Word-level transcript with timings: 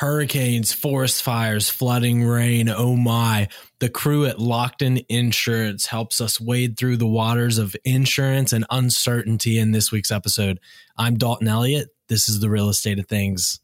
Hurricanes, 0.00 0.72
forest 0.72 1.22
fires, 1.22 1.68
flooding, 1.68 2.24
rain. 2.24 2.70
Oh 2.70 2.96
my. 2.96 3.48
The 3.80 3.90
crew 3.90 4.24
at 4.24 4.38
Lockton 4.38 5.04
Insurance 5.10 5.84
helps 5.84 6.22
us 6.22 6.40
wade 6.40 6.78
through 6.78 6.96
the 6.96 7.06
waters 7.06 7.58
of 7.58 7.76
insurance 7.84 8.54
and 8.54 8.64
uncertainty 8.70 9.58
in 9.58 9.72
this 9.72 9.92
week's 9.92 10.10
episode. 10.10 10.58
I'm 10.96 11.18
Dalton 11.18 11.48
Elliott. 11.48 11.88
This 12.08 12.30
is 12.30 12.40
the 12.40 12.48
real 12.48 12.70
estate 12.70 12.98
of 12.98 13.08
things. 13.08 13.60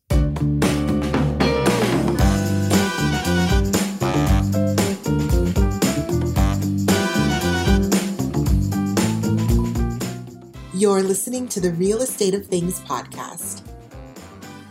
You're 10.75 11.03
listening 11.03 11.49
to 11.49 11.61
the 11.61 11.73
Real 11.79 12.03
Estate 12.03 12.35
of 12.35 12.47
Things 12.47 12.79
podcast. 12.81 13.66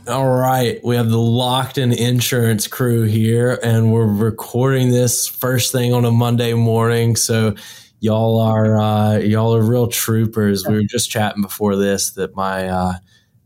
All 0.07 0.29
right, 0.29 0.79
we 0.83 0.97
have 0.97 1.09
the 1.09 1.17
Lockton 1.17 1.91
Insurance 1.95 2.67
crew 2.67 3.05
here, 3.05 3.59
and 3.63 3.91
we're 3.91 4.05
recording 4.05 4.91
this 4.91 5.27
first 5.27 5.71
thing 5.71 5.95
on 5.95 6.05
a 6.05 6.11
Monday 6.11 6.53
morning. 6.53 7.15
So, 7.15 7.55
y'all 8.01 8.39
are 8.39 8.77
uh, 8.79 9.17
y'all 9.17 9.55
are 9.55 9.63
real 9.63 9.87
troopers. 9.87 10.63
We 10.67 10.75
were 10.75 10.83
just 10.83 11.09
chatting 11.09 11.41
before 11.41 11.75
this 11.75 12.11
that 12.11 12.35
my 12.35 12.69
uh, 12.69 12.93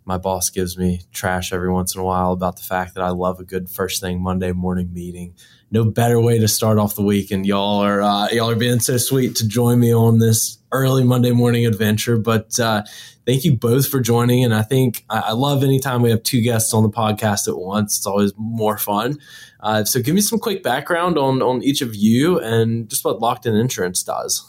my 0.03 0.17
boss 0.17 0.49
gives 0.49 0.77
me 0.77 1.03
trash 1.13 1.53
every 1.53 1.71
once 1.71 1.95
in 1.95 2.01
a 2.01 2.03
while 2.03 2.33
about 2.33 2.57
the 2.57 2.63
fact 2.63 2.93
that 2.95 3.05
I 3.05 3.11
love 3.11 3.39
a 3.39 3.45
good 3.45 3.69
first 3.69 4.01
thing 4.01 4.21
Monday 4.21 4.51
morning 4.51 4.91
meeting. 4.91 5.35
No 5.71 5.85
better 5.85 6.19
way 6.19 6.39
to 6.39 6.47
start 6.49 6.77
off 6.77 6.93
the 6.93 7.03
week, 7.03 7.31
and 7.31 7.45
y'all 7.45 7.79
are 7.79 8.01
uh, 8.01 8.27
y'all 8.31 8.49
are 8.49 8.55
being 8.55 8.81
so 8.81 8.97
sweet 8.97 9.37
to 9.37 9.47
join 9.47 9.79
me 9.79 9.95
on 9.95 10.19
this 10.19 10.58
early 10.71 11.03
Monday 11.03 11.31
morning 11.31 11.65
adventure. 11.65 12.17
But 12.17 12.59
uh, 12.59 12.83
thank 13.25 13.43
you 13.43 13.55
both 13.55 13.87
for 13.87 13.99
joining. 13.99 14.43
And 14.43 14.53
I 14.53 14.61
think 14.61 15.05
I 15.09 15.33
love 15.33 15.63
anytime 15.63 16.01
we 16.01 16.09
have 16.09 16.23
two 16.23 16.41
guests 16.41 16.73
on 16.73 16.83
the 16.83 16.89
podcast 16.89 17.47
at 17.47 17.57
once. 17.57 17.97
It's 17.97 18.05
always 18.05 18.33
more 18.37 18.77
fun. 18.77 19.19
Uh, 19.59 19.83
so 19.83 20.01
give 20.01 20.15
me 20.15 20.21
some 20.21 20.39
quick 20.39 20.63
background 20.63 21.17
on 21.17 21.41
on 21.41 21.61
each 21.63 21.81
of 21.81 21.95
you 21.95 22.39
and 22.39 22.89
just 22.89 23.03
what 23.03 23.19
Lockton 23.19 23.59
Insurance 23.59 24.03
does. 24.03 24.45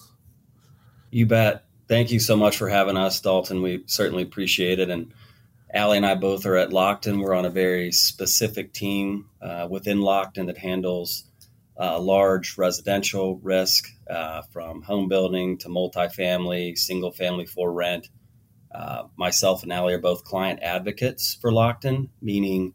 You 1.10 1.26
bet. 1.26 1.64
Thank 1.88 2.12
you 2.12 2.20
so 2.20 2.36
much 2.36 2.56
for 2.56 2.68
having 2.68 2.96
us, 2.96 3.20
Dalton. 3.20 3.62
We 3.62 3.82
certainly 3.86 4.22
appreciate 4.22 4.78
it. 4.78 4.90
And 4.90 5.12
Allie 5.74 5.96
and 5.96 6.06
I 6.06 6.14
both 6.14 6.46
are 6.46 6.56
at 6.56 6.70
Lockton. 6.70 7.20
We're 7.20 7.34
on 7.34 7.44
a 7.44 7.50
very 7.50 7.90
specific 7.90 8.72
team 8.72 9.26
uh, 9.42 9.66
within 9.68 9.98
Lockton 9.98 10.46
that 10.46 10.58
handles 10.58 11.24
uh, 11.80 11.98
large 11.98 12.58
residential 12.58 13.38
risk 13.38 13.88
uh, 14.08 14.42
from 14.52 14.82
home 14.82 15.08
building 15.08 15.56
to 15.56 15.68
multifamily, 15.68 16.76
single 16.76 17.10
family 17.10 17.46
for 17.46 17.72
rent. 17.72 18.10
Uh, 18.72 19.04
myself 19.16 19.62
and 19.62 19.72
Allie 19.72 19.94
are 19.94 19.98
both 19.98 20.22
client 20.22 20.60
advocates 20.62 21.38
for 21.40 21.50
Lockton, 21.50 22.10
meaning 22.20 22.74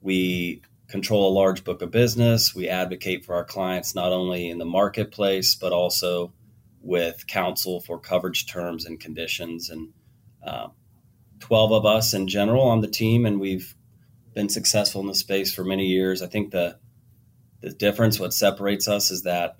we 0.00 0.62
control 0.88 1.28
a 1.28 1.38
large 1.38 1.62
book 1.62 1.80
of 1.80 1.92
business. 1.92 2.52
We 2.52 2.68
advocate 2.68 3.24
for 3.24 3.36
our 3.36 3.44
clients 3.44 3.94
not 3.94 4.12
only 4.12 4.50
in 4.50 4.58
the 4.58 4.64
marketplace, 4.64 5.54
but 5.54 5.72
also 5.72 6.32
with 6.82 7.26
counsel 7.28 7.80
for 7.80 8.00
coverage 8.00 8.46
terms 8.46 8.84
and 8.84 8.98
conditions. 8.98 9.70
And 9.70 9.90
uh, 10.44 10.68
12 11.38 11.72
of 11.72 11.86
us 11.86 12.14
in 12.14 12.26
general 12.26 12.64
on 12.64 12.80
the 12.80 12.88
team, 12.88 13.26
and 13.26 13.38
we've 13.38 13.76
been 14.34 14.48
successful 14.48 15.00
in 15.00 15.06
the 15.06 15.14
space 15.14 15.54
for 15.54 15.64
many 15.64 15.86
years. 15.86 16.20
I 16.20 16.26
think 16.26 16.50
the 16.50 16.78
the 17.60 17.70
difference, 17.70 18.18
what 18.18 18.32
separates 18.32 18.88
us, 18.88 19.10
is 19.10 19.22
that 19.22 19.56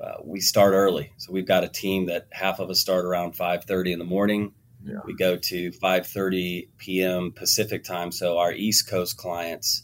uh, 0.00 0.14
we 0.24 0.40
start 0.40 0.72
early. 0.72 1.12
So 1.18 1.32
we've 1.32 1.46
got 1.46 1.64
a 1.64 1.68
team 1.68 2.06
that 2.06 2.28
half 2.32 2.58
of 2.58 2.70
us 2.70 2.80
start 2.80 3.04
around 3.04 3.34
5:30 3.34 3.92
in 3.92 3.98
the 3.98 4.04
morning. 4.04 4.52
Yeah. 4.84 5.00
We 5.04 5.14
go 5.14 5.36
to 5.36 5.70
5:30 5.70 6.68
p.m. 6.78 7.32
Pacific 7.32 7.84
time. 7.84 8.12
So 8.12 8.38
our 8.38 8.52
East 8.52 8.88
Coast 8.88 9.18
clients, 9.18 9.82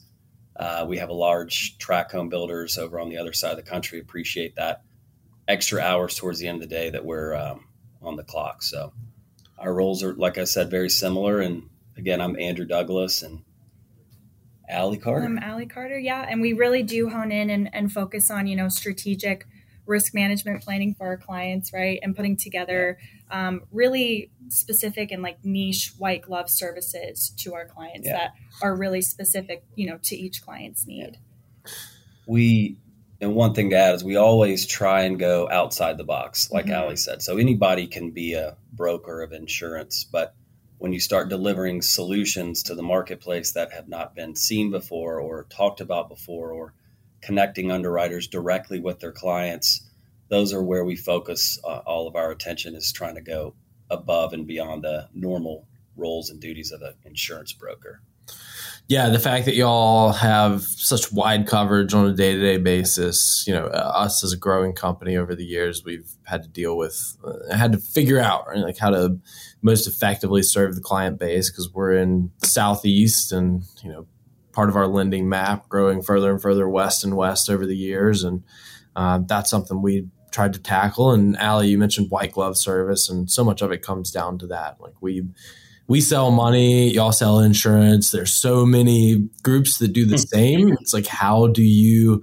uh, 0.56 0.86
we 0.88 0.98
have 0.98 1.10
a 1.10 1.14
large 1.14 1.76
track 1.78 2.12
home 2.12 2.30
builders 2.30 2.78
over 2.78 2.98
on 2.98 3.10
the 3.10 3.18
other 3.18 3.34
side 3.34 3.50
of 3.50 3.56
the 3.56 3.70
country. 3.70 3.98
Appreciate 4.00 4.56
that 4.56 4.82
extra 5.46 5.80
hours 5.80 6.16
towards 6.16 6.38
the 6.38 6.48
end 6.48 6.62
of 6.62 6.68
the 6.68 6.74
day 6.74 6.90
that 6.90 7.04
we're 7.04 7.34
um, 7.34 7.66
on 8.02 8.16
the 8.16 8.24
clock. 8.24 8.62
So 8.62 8.92
our 9.58 9.72
roles 9.72 10.02
are, 10.02 10.14
like 10.14 10.38
I 10.38 10.44
said, 10.44 10.70
very 10.70 10.90
similar. 10.90 11.40
And 11.40 11.68
again, 11.96 12.20
I'm 12.20 12.38
Andrew 12.38 12.64
Douglas, 12.64 13.22
and 13.22 13.42
Allie 14.68 14.98
Carter. 14.98 15.24
I'm 15.24 15.38
Allie 15.38 15.66
Carter, 15.66 15.98
yeah. 15.98 16.26
And 16.28 16.40
we 16.40 16.52
really 16.52 16.82
do 16.82 17.08
hone 17.08 17.32
in 17.32 17.50
and, 17.50 17.72
and 17.74 17.92
focus 17.92 18.30
on, 18.30 18.46
you 18.46 18.56
know, 18.56 18.68
strategic 18.68 19.46
risk 19.86 20.14
management 20.14 20.62
planning 20.62 20.94
for 20.94 21.06
our 21.06 21.16
clients, 21.16 21.72
right? 21.72 22.00
And 22.02 22.16
putting 22.16 22.36
together 22.36 22.98
um, 23.30 23.62
really 23.70 24.30
specific 24.48 25.12
and 25.12 25.22
like 25.22 25.44
niche 25.44 25.92
white 25.98 26.22
glove 26.22 26.50
services 26.50 27.30
to 27.38 27.54
our 27.54 27.66
clients 27.66 28.06
yeah. 28.06 28.18
that 28.18 28.34
are 28.62 28.74
really 28.74 29.02
specific, 29.02 29.64
you 29.74 29.88
know, 29.88 29.98
to 30.02 30.16
each 30.16 30.42
client's 30.42 30.86
need. 30.86 31.18
Yeah. 31.64 31.70
We, 32.26 32.78
and 33.20 33.34
one 33.34 33.54
thing 33.54 33.70
to 33.70 33.76
add 33.76 33.94
is 33.94 34.04
we 34.04 34.16
always 34.16 34.66
try 34.66 35.02
and 35.02 35.18
go 35.18 35.48
outside 35.50 35.96
the 35.96 36.04
box, 36.04 36.50
like 36.50 36.66
mm-hmm. 36.66 36.74
Allie 36.74 36.96
said. 36.96 37.22
So 37.22 37.38
anybody 37.38 37.86
can 37.86 38.10
be 38.10 38.34
a 38.34 38.56
broker 38.72 39.22
of 39.22 39.32
insurance, 39.32 40.04
but 40.04 40.34
when 40.78 40.92
you 40.92 41.00
start 41.00 41.28
delivering 41.28 41.80
solutions 41.82 42.62
to 42.62 42.74
the 42.74 42.82
marketplace 42.82 43.52
that 43.52 43.72
have 43.72 43.88
not 43.88 44.14
been 44.14 44.36
seen 44.36 44.70
before 44.70 45.20
or 45.20 45.44
talked 45.44 45.80
about 45.80 46.08
before 46.08 46.52
or 46.52 46.74
connecting 47.22 47.70
underwriters 47.70 48.28
directly 48.28 48.78
with 48.78 49.00
their 49.00 49.12
clients 49.12 49.82
those 50.28 50.52
are 50.52 50.62
where 50.62 50.84
we 50.84 50.96
focus 50.96 51.58
uh, 51.64 51.78
all 51.86 52.06
of 52.08 52.16
our 52.16 52.30
attention 52.30 52.74
is 52.74 52.92
trying 52.92 53.14
to 53.14 53.20
go 53.20 53.54
above 53.90 54.32
and 54.32 54.46
beyond 54.46 54.82
the 54.82 55.08
normal 55.14 55.66
roles 55.96 56.30
and 56.30 56.40
duties 56.40 56.72
of 56.72 56.82
an 56.82 56.94
insurance 57.04 57.52
broker 57.52 58.00
yeah, 58.88 59.08
the 59.08 59.18
fact 59.18 59.46
that 59.46 59.56
y'all 59.56 60.12
have 60.12 60.62
such 60.62 61.10
wide 61.12 61.48
coverage 61.48 61.92
on 61.92 62.06
a 62.06 62.12
day 62.12 62.34
to 62.34 62.40
day 62.40 62.56
basis, 62.56 63.44
you 63.46 63.52
know, 63.52 63.66
uh, 63.66 63.92
us 63.94 64.22
as 64.22 64.32
a 64.32 64.36
growing 64.36 64.74
company 64.74 65.16
over 65.16 65.34
the 65.34 65.44
years, 65.44 65.84
we've 65.84 66.08
had 66.22 66.44
to 66.44 66.48
deal 66.48 66.76
with, 66.76 67.16
uh, 67.24 67.54
had 67.54 67.72
to 67.72 67.78
figure 67.78 68.20
out 68.20 68.46
right, 68.46 68.58
like 68.58 68.78
how 68.78 68.90
to 68.90 69.18
most 69.60 69.88
effectively 69.88 70.42
serve 70.42 70.76
the 70.76 70.80
client 70.80 71.18
base 71.18 71.50
because 71.50 71.72
we're 71.72 71.94
in 71.94 72.30
southeast 72.44 73.32
and 73.32 73.64
you 73.82 73.90
know 73.90 74.06
part 74.52 74.68
of 74.68 74.76
our 74.76 74.86
lending 74.86 75.28
map 75.28 75.68
growing 75.68 76.00
further 76.00 76.30
and 76.30 76.40
further 76.40 76.68
west 76.68 77.02
and 77.02 77.16
west 77.16 77.50
over 77.50 77.66
the 77.66 77.76
years, 77.76 78.22
and 78.22 78.44
uh, 78.94 79.18
that's 79.26 79.50
something 79.50 79.82
we 79.82 80.06
tried 80.30 80.52
to 80.52 80.60
tackle. 80.60 81.10
And 81.10 81.36
Allie, 81.38 81.68
you 81.68 81.78
mentioned 81.78 82.12
white 82.12 82.30
glove 82.30 82.56
service, 82.56 83.08
and 83.08 83.28
so 83.28 83.42
much 83.42 83.62
of 83.62 83.72
it 83.72 83.82
comes 83.82 84.12
down 84.12 84.38
to 84.38 84.46
that. 84.46 84.80
Like 84.80 84.94
we 85.00 85.24
we 85.88 86.00
sell 86.00 86.30
money, 86.30 86.90
y'all 86.90 87.12
sell 87.12 87.38
insurance. 87.38 88.10
There's 88.10 88.32
so 88.32 88.66
many 88.66 89.28
groups 89.42 89.78
that 89.78 89.92
do 89.92 90.04
the 90.04 90.18
same. 90.18 90.72
It's 90.80 90.92
like, 90.92 91.06
how 91.06 91.46
do 91.46 91.62
you 91.62 92.22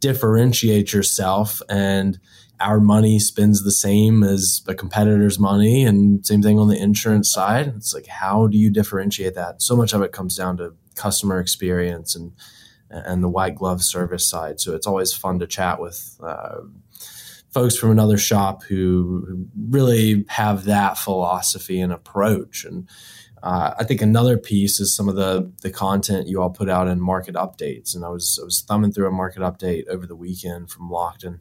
differentiate 0.00 0.92
yourself? 0.92 1.62
And 1.68 2.18
our 2.60 2.80
money 2.80 3.20
spends 3.20 3.62
the 3.62 3.70
same 3.70 4.24
as 4.24 4.62
a 4.66 4.74
competitor's 4.74 5.38
money, 5.38 5.84
and 5.84 6.26
same 6.26 6.42
thing 6.42 6.58
on 6.58 6.68
the 6.68 6.76
insurance 6.76 7.30
side. 7.32 7.72
It's 7.76 7.94
like, 7.94 8.06
how 8.06 8.48
do 8.48 8.58
you 8.58 8.70
differentiate 8.70 9.34
that? 9.36 9.62
So 9.62 9.76
much 9.76 9.92
of 9.92 10.02
it 10.02 10.10
comes 10.10 10.36
down 10.36 10.56
to 10.56 10.74
customer 10.96 11.38
experience 11.38 12.16
and 12.16 12.32
and 12.90 13.22
the 13.22 13.28
white 13.28 13.54
glove 13.54 13.82
service 13.82 14.28
side. 14.28 14.60
So 14.60 14.74
it's 14.74 14.86
always 14.86 15.12
fun 15.12 15.38
to 15.38 15.46
chat 15.46 15.80
with. 15.80 16.18
Uh, 16.22 16.62
folks 17.50 17.76
from 17.76 17.90
another 17.90 18.18
shop 18.18 18.62
who 18.64 19.46
really 19.68 20.24
have 20.28 20.64
that 20.64 20.98
philosophy 20.98 21.80
and 21.80 21.92
approach. 21.92 22.64
And 22.64 22.88
uh, 23.42 23.74
I 23.78 23.84
think 23.84 24.02
another 24.02 24.36
piece 24.36 24.80
is 24.80 24.94
some 24.94 25.08
of 25.08 25.16
the 25.16 25.50
the 25.62 25.70
content 25.70 26.28
you 26.28 26.42
all 26.42 26.50
put 26.50 26.68
out 26.68 26.88
in 26.88 27.00
market 27.00 27.34
updates. 27.34 27.94
And 27.94 28.04
I 28.04 28.08
was 28.08 28.38
I 28.40 28.44
was 28.44 28.62
thumbing 28.62 28.92
through 28.92 29.08
a 29.08 29.12
market 29.12 29.40
update 29.40 29.86
over 29.88 30.06
the 30.06 30.16
weekend 30.16 30.70
from 30.70 30.90
Lockton, 30.90 31.40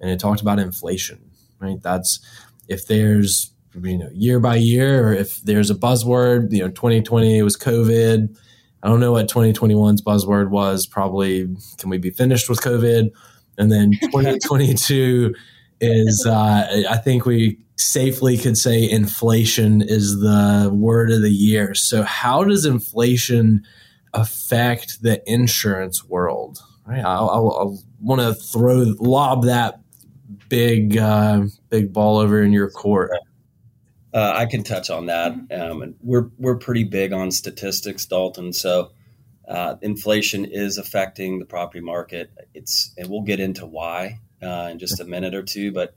and 0.00 0.10
it 0.10 0.20
talked 0.20 0.40
about 0.40 0.58
inflation. 0.58 1.30
Right, 1.58 1.80
that's 1.82 2.20
if 2.68 2.86
there's 2.86 3.52
you 3.80 3.98
know 3.98 4.10
year 4.12 4.40
by 4.40 4.56
year, 4.56 5.08
or 5.08 5.12
if 5.12 5.42
there's 5.42 5.70
a 5.70 5.74
buzzword. 5.74 6.52
You 6.52 6.62
know, 6.62 6.68
2020 6.68 7.42
was 7.42 7.56
COVID. 7.56 8.36
I 8.84 8.88
don't 8.88 9.00
know 9.00 9.12
what 9.12 9.28
2021's 9.28 10.02
buzzword 10.02 10.50
was. 10.50 10.86
Probably, 10.86 11.46
can 11.78 11.88
we 11.88 11.98
be 11.98 12.10
finished 12.10 12.48
with 12.48 12.60
COVID? 12.60 13.10
And 13.58 13.70
then 13.70 13.92
2022 14.02 15.34
is, 15.80 16.26
uh, 16.26 16.84
I 16.88 16.96
think 16.98 17.26
we 17.26 17.58
safely 17.76 18.36
could 18.36 18.56
say 18.56 18.88
inflation 18.88 19.82
is 19.82 20.20
the 20.20 20.70
word 20.72 21.10
of 21.10 21.22
the 21.22 21.30
year. 21.30 21.74
So, 21.74 22.02
how 22.02 22.44
does 22.44 22.64
inflation 22.64 23.64
affect 24.14 25.02
the 25.02 25.22
insurance 25.26 26.04
world? 26.04 26.60
Right, 26.86 27.04
I'll, 27.04 27.30
I'll, 27.30 27.50
I'll 27.58 27.82
want 28.00 28.20
to 28.20 28.34
throw 28.34 28.94
lob 28.98 29.44
that 29.44 29.80
big 30.48 30.96
uh, 30.96 31.44
big 31.70 31.92
ball 31.92 32.18
over 32.18 32.42
in 32.42 32.52
your 32.52 32.70
court. 32.70 33.10
Uh, 34.14 34.32
I 34.36 34.46
can 34.46 34.62
touch 34.62 34.90
on 34.90 35.06
that. 35.06 35.32
Um, 35.32 35.82
and 35.82 35.94
we're 36.02 36.28
we're 36.38 36.58
pretty 36.58 36.84
big 36.84 37.12
on 37.12 37.30
statistics, 37.30 38.04
Dalton. 38.04 38.52
So 38.52 38.90
uh, 39.48 39.76
inflation 39.82 40.44
is 40.44 40.78
affecting 40.78 41.38
the 41.38 41.44
property 41.44 41.80
market. 41.80 42.30
It's 42.54 42.92
and 42.96 43.08
we'll 43.08 43.22
get 43.22 43.40
into 43.40 43.66
why 43.66 44.20
uh, 44.42 44.68
in 44.70 44.78
just 44.78 45.00
a 45.00 45.04
minute 45.04 45.34
or 45.34 45.42
two. 45.42 45.72
But 45.72 45.94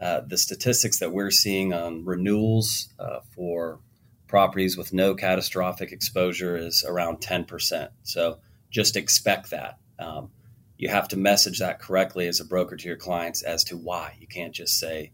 uh, 0.00 0.20
the 0.26 0.38
statistics 0.38 0.98
that 0.98 1.12
we're 1.12 1.30
seeing 1.30 1.72
on 1.72 2.04
renewals 2.04 2.88
uh, 2.98 3.20
for 3.34 3.80
properties 4.26 4.76
with 4.76 4.92
no 4.92 5.14
catastrophic 5.14 5.92
exposure 5.92 6.56
is 6.56 6.84
around 6.86 7.20
ten 7.20 7.44
percent. 7.44 7.90
So 8.02 8.38
just 8.70 8.96
expect 8.96 9.50
that. 9.50 9.78
Um, 9.98 10.30
you 10.76 10.88
have 10.88 11.08
to 11.08 11.16
message 11.16 11.60
that 11.60 11.78
correctly 11.78 12.26
as 12.26 12.40
a 12.40 12.44
broker 12.44 12.76
to 12.76 12.88
your 12.88 12.96
clients 12.96 13.42
as 13.42 13.64
to 13.64 13.76
why. 13.76 14.16
You 14.20 14.26
can't 14.26 14.52
just 14.52 14.78
say, 14.78 15.12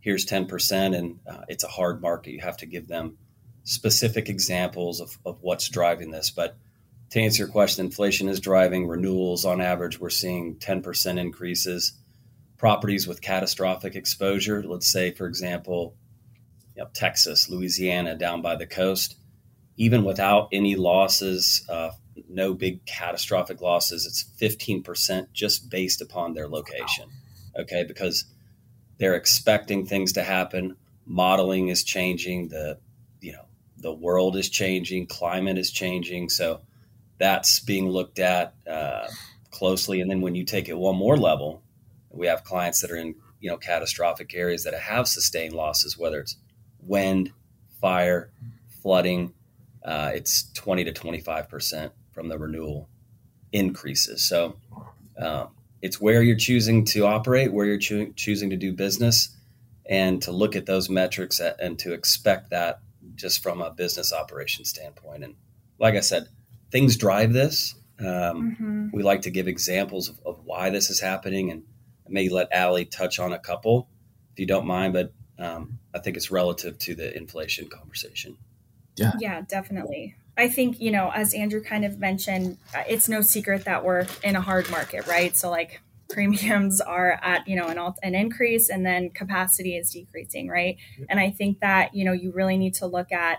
here's 0.00 0.24
10% 0.24 0.96
and 0.96 1.18
uh, 1.28 1.42
it's 1.48 1.64
a 1.64 1.68
hard 1.68 2.00
market. 2.00 2.32
You 2.32 2.40
have 2.40 2.56
to 2.58 2.66
give 2.66 2.86
them 2.86 3.18
specific 3.64 4.28
examples 4.28 5.00
of, 5.00 5.18
of 5.26 5.38
what's 5.42 5.68
driving 5.68 6.10
this. 6.10 6.30
But 6.30 6.56
to 7.10 7.20
answer 7.20 7.42
your 7.42 7.52
question, 7.52 7.84
inflation 7.84 8.28
is 8.28 8.40
driving 8.40 8.86
renewals. 8.86 9.44
On 9.44 9.60
average, 9.60 9.98
we're 9.98 10.10
seeing 10.10 10.56
10% 10.56 11.18
increases. 11.18 11.92
Properties 12.56 13.06
with 13.06 13.20
catastrophic 13.20 13.96
exposure, 13.96 14.62
let's 14.62 14.90
say, 14.90 15.10
for 15.10 15.26
example, 15.26 15.96
you 16.76 16.82
know, 16.82 16.90
Texas, 16.92 17.48
Louisiana, 17.48 18.16
down 18.16 18.42
by 18.42 18.54
the 18.54 18.66
coast, 18.66 19.16
even 19.76 20.04
without 20.04 20.48
any 20.52 20.76
losses, 20.76 21.64
uh, 21.68 21.90
no 22.28 22.54
big 22.54 22.84
catastrophic 22.86 23.60
losses, 23.60 24.06
it's 24.06 24.24
15% 24.40 25.32
just 25.32 25.70
based 25.70 26.02
upon 26.02 26.34
their 26.34 26.48
location. 26.48 27.08
Okay, 27.58 27.84
because 27.84 28.26
they're 28.98 29.14
expecting 29.14 29.86
things 29.86 30.12
to 30.12 30.22
happen. 30.22 30.76
Modeling 31.06 31.68
is 31.68 31.82
changing. 31.82 32.48
The 32.48 32.78
you 33.20 33.32
know 33.32 33.46
the 33.78 33.92
world 33.92 34.36
is 34.36 34.48
changing. 34.48 35.06
Climate 35.06 35.58
is 35.58 35.72
changing. 35.72 36.28
So 36.28 36.60
that's 37.20 37.60
being 37.60 37.88
looked 37.88 38.18
at 38.18 38.54
uh, 38.68 39.06
closely. 39.50 40.00
And 40.00 40.10
then 40.10 40.22
when 40.22 40.34
you 40.34 40.42
take 40.42 40.68
it 40.68 40.76
one 40.76 40.96
more 40.96 41.16
level, 41.16 41.62
we 42.10 42.26
have 42.26 42.42
clients 42.42 42.80
that 42.80 42.90
are 42.90 42.96
in 42.96 43.14
you 43.38 43.48
know 43.48 43.56
catastrophic 43.56 44.34
areas 44.34 44.64
that 44.64 44.74
have 44.74 45.06
sustained 45.06 45.54
losses, 45.54 45.96
whether 45.96 46.18
it's 46.18 46.36
wind, 46.80 47.30
fire, 47.80 48.32
flooding. 48.82 49.34
Uh, 49.84 50.10
it's 50.14 50.50
20 50.52 50.84
to 50.84 50.92
25 50.92 51.48
percent 51.48 51.92
from 52.10 52.28
the 52.28 52.38
renewal 52.38 52.88
increases. 53.52 54.26
So 54.26 54.56
um, 55.18 55.48
it's 55.82 56.00
where 56.00 56.22
you're 56.22 56.36
choosing 56.36 56.84
to 56.86 57.06
operate, 57.06 57.52
where 57.52 57.66
you're 57.66 57.78
cho- 57.78 58.12
choosing 58.16 58.50
to 58.50 58.56
do 58.56 58.72
business, 58.72 59.36
and 59.88 60.22
to 60.22 60.32
look 60.32 60.56
at 60.56 60.66
those 60.66 60.88
metrics 60.88 61.38
at, 61.38 61.60
and 61.60 61.78
to 61.80 61.92
expect 61.92 62.50
that 62.50 62.80
just 63.14 63.42
from 63.42 63.60
a 63.60 63.70
business 63.70 64.12
operation 64.12 64.64
standpoint. 64.64 65.24
And 65.24 65.34
like 65.78 65.94
I 65.94 66.00
said, 66.00 66.28
things 66.70 66.96
drive 66.96 67.32
this. 67.32 67.74
Um, 67.98 68.06
mm-hmm. 68.06 68.86
We 68.92 69.02
like 69.02 69.22
to 69.22 69.30
give 69.30 69.46
examples 69.46 70.08
of, 70.08 70.18
of, 70.24 70.40
why 70.44 70.70
this 70.70 70.88
is 70.88 71.00
happening, 71.00 71.50
and 71.50 71.64
I 72.06 72.10
may 72.10 72.28
let 72.28 72.50
Allie 72.52 72.86
touch 72.86 73.18
on 73.18 73.32
a 73.32 73.38
couple 73.38 73.88
if 74.32 74.40
you 74.40 74.46
don't 74.46 74.66
mind. 74.66 74.94
But 74.94 75.12
um, 75.38 75.78
I 75.94 75.98
think 75.98 76.16
it's 76.16 76.30
relative 76.30 76.78
to 76.78 76.94
the 76.94 77.14
inflation 77.16 77.68
conversation. 77.68 78.38
Yeah, 78.96 79.12
yeah, 79.18 79.42
definitely. 79.42 80.16
I 80.36 80.48
think, 80.48 80.80
you 80.80 80.90
know, 80.90 81.10
as 81.14 81.34
Andrew 81.34 81.62
kind 81.62 81.84
of 81.84 81.98
mentioned, 81.98 82.56
uh, 82.74 82.84
it's 82.88 83.08
no 83.08 83.20
secret 83.20 83.64
that 83.66 83.84
we're 83.84 84.06
in 84.24 84.36
a 84.36 84.40
hard 84.40 84.70
market, 84.70 85.06
right? 85.06 85.36
So, 85.36 85.50
like, 85.50 85.80
premiums 86.08 86.80
are 86.80 87.20
at, 87.22 87.46
you 87.46 87.54
know, 87.54 87.68
an, 87.68 87.78
alt- 87.78 87.98
an 88.02 88.14
increase 88.14 88.68
and 88.68 88.84
then 88.84 89.10
capacity 89.10 89.76
is 89.76 89.92
decreasing, 89.92 90.48
right? 90.48 90.76
And 91.08 91.20
I 91.20 91.30
think 91.30 91.60
that, 91.60 91.94
you 91.94 92.04
know, 92.04 92.12
you 92.12 92.32
really 92.32 92.56
need 92.56 92.74
to 92.74 92.86
look 92.86 93.12
at 93.12 93.38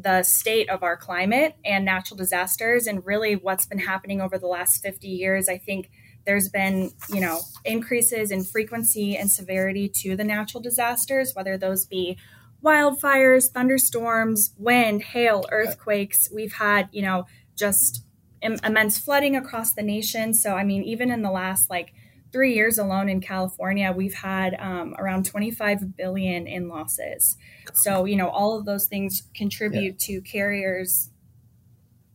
the 0.00 0.22
state 0.22 0.70
of 0.70 0.82
our 0.82 0.96
climate 0.96 1.56
and 1.64 1.84
natural 1.84 2.16
disasters 2.16 2.86
and 2.86 3.04
really 3.04 3.34
what's 3.34 3.66
been 3.66 3.78
happening 3.78 4.20
over 4.20 4.38
the 4.38 4.46
last 4.46 4.80
50 4.82 5.08
years. 5.08 5.48
I 5.48 5.58
think 5.58 5.90
there's 6.24 6.48
been, 6.48 6.92
you 7.12 7.20
know, 7.20 7.40
increases 7.64 8.30
in 8.30 8.44
frequency 8.44 9.16
and 9.16 9.30
severity 9.30 9.88
to 10.02 10.14
the 10.14 10.24
natural 10.24 10.62
disasters, 10.62 11.34
whether 11.34 11.56
those 11.56 11.84
be 11.84 12.16
wildfires, 12.62 13.50
thunderstorms, 13.50 14.54
wind, 14.56 15.02
hail, 15.02 15.44
earthquakes. 15.50 16.28
We've 16.32 16.52
had, 16.52 16.88
you 16.92 17.02
know, 17.02 17.26
just 17.56 18.04
Im- 18.40 18.58
immense 18.62 18.98
flooding 18.98 19.34
across 19.34 19.72
the 19.74 19.82
nation. 19.82 20.32
So, 20.32 20.54
I 20.54 20.62
mean, 20.62 20.84
even 20.84 21.10
in 21.10 21.22
the 21.22 21.30
last 21.30 21.70
like 21.70 21.92
three 22.32 22.54
years 22.54 22.78
alone 22.78 23.08
in 23.08 23.20
California, 23.20 23.92
we've 23.92 24.14
had 24.14 24.54
um, 24.58 24.94
around 24.98 25.26
25 25.26 25.96
billion 25.96 26.46
in 26.46 26.68
losses. 26.68 27.36
So, 27.74 28.04
you 28.04 28.16
know, 28.16 28.28
all 28.28 28.58
of 28.58 28.64
those 28.64 28.86
things 28.86 29.22
contribute 29.34 29.96
yeah. 30.00 30.16
to 30.16 30.20
carriers 30.22 31.10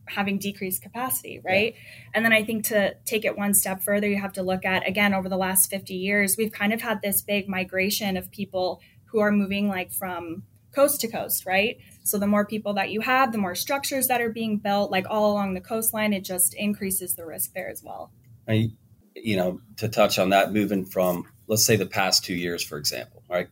having 0.06 0.38
decreased 0.38 0.82
capacity, 0.82 1.40
right? 1.44 1.74
Yeah. 1.74 2.10
And 2.14 2.24
then 2.24 2.32
I 2.32 2.44
think 2.44 2.66
to 2.66 2.94
take 3.04 3.24
it 3.24 3.38
one 3.38 3.54
step 3.54 3.82
further, 3.82 4.08
you 4.08 4.20
have 4.20 4.34
to 4.34 4.42
look 4.42 4.64
at 4.64 4.86
again 4.86 5.14
over 5.14 5.28
the 5.28 5.36
last 5.36 5.70
50 5.70 5.94
years, 5.94 6.36
we've 6.36 6.52
kind 6.52 6.72
of 6.72 6.82
had 6.82 7.00
this 7.02 7.22
big 7.22 7.48
migration 7.48 8.16
of 8.16 8.30
people 8.30 8.80
who 9.06 9.20
are 9.20 9.32
moving 9.32 9.68
like 9.68 9.92
from 9.92 10.42
coast 10.74 11.00
to 11.00 11.08
coast, 11.08 11.46
right? 11.46 11.78
So 12.02 12.18
the 12.18 12.26
more 12.26 12.44
people 12.44 12.74
that 12.74 12.90
you 12.90 13.00
have, 13.00 13.32
the 13.32 13.38
more 13.38 13.54
structures 13.54 14.08
that 14.08 14.20
are 14.20 14.28
being 14.28 14.58
built, 14.58 14.90
like 14.90 15.06
all 15.08 15.32
along 15.32 15.54
the 15.54 15.60
coastline, 15.60 16.12
it 16.12 16.24
just 16.24 16.52
increases 16.54 17.14
the 17.14 17.24
risk 17.24 17.52
there 17.54 17.70
as 17.70 17.82
well. 17.82 18.12
I, 18.48 18.72
you 19.14 19.36
know, 19.36 19.60
to 19.76 19.88
touch 19.88 20.18
on 20.18 20.30
that, 20.30 20.52
moving 20.52 20.84
from 20.84 21.26
let's 21.46 21.64
say 21.64 21.76
the 21.76 21.86
past 21.86 22.24
two 22.24 22.34
years, 22.34 22.62
for 22.62 22.78
example, 22.78 23.22
right? 23.28 23.48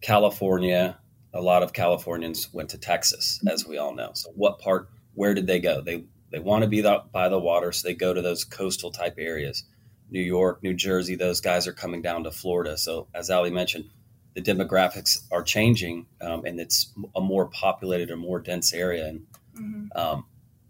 California, 0.00 0.98
a 1.34 1.40
lot 1.40 1.62
of 1.62 1.72
Californians 1.72 2.52
went 2.52 2.70
to 2.70 2.78
Texas, 2.78 3.40
as 3.50 3.66
we 3.66 3.78
all 3.78 3.94
know. 3.94 4.10
So 4.14 4.30
what 4.34 4.58
part? 4.58 4.88
Where 5.14 5.34
did 5.34 5.46
they 5.46 5.58
go? 5.58 5.80
They 5.80 6.04
they 6.30 6.38
want 6.38 6.62
to 6.62 6.68
be 6.68 6.80
the, 6.82 7.02
by 7.10 7.28
the 7.28 7.38
water, 7.38 7.72
so 7.72 7.88
they 7.88 7.94
go 7.94 8.12
to 8.12 8.22
those 8.22 8.44
coastal 8.44 8.90
type 8.90 9.14
areas. 9.18 9.64
New 10.10 10.20
York, 10.20 10.62
New 10.62 10.74
Jersey, 10.74 11.16
those 11.16 11.40
guys 11.40 11.66
are 11.66 11.72
coming 11.72 12.02
down 12.02 12.24
to 12.24 12.30
Florida. 12.30 12.76
So 12.76 13.08
as 13.14 13.30
Allie 13.30 13.50
mentioned, 13.50 13.86
the 14.34 14.40
demographics 14.40 15.18
are 15.30 15.42
changing 15.42 16.06
um, 16.20 16.44
and 16.44 16.60
it's 16.60 16.92
a 17.14 17.20
more 17.20 17.46
populated 17.46 18.10
or 18.10 18.16
more 18.16 18.40
dense 18.40 18.72
area. 18.72 19.06
And 19.06 19.26
mm-hmm. 19.54 19.98
um, 19.98 20.26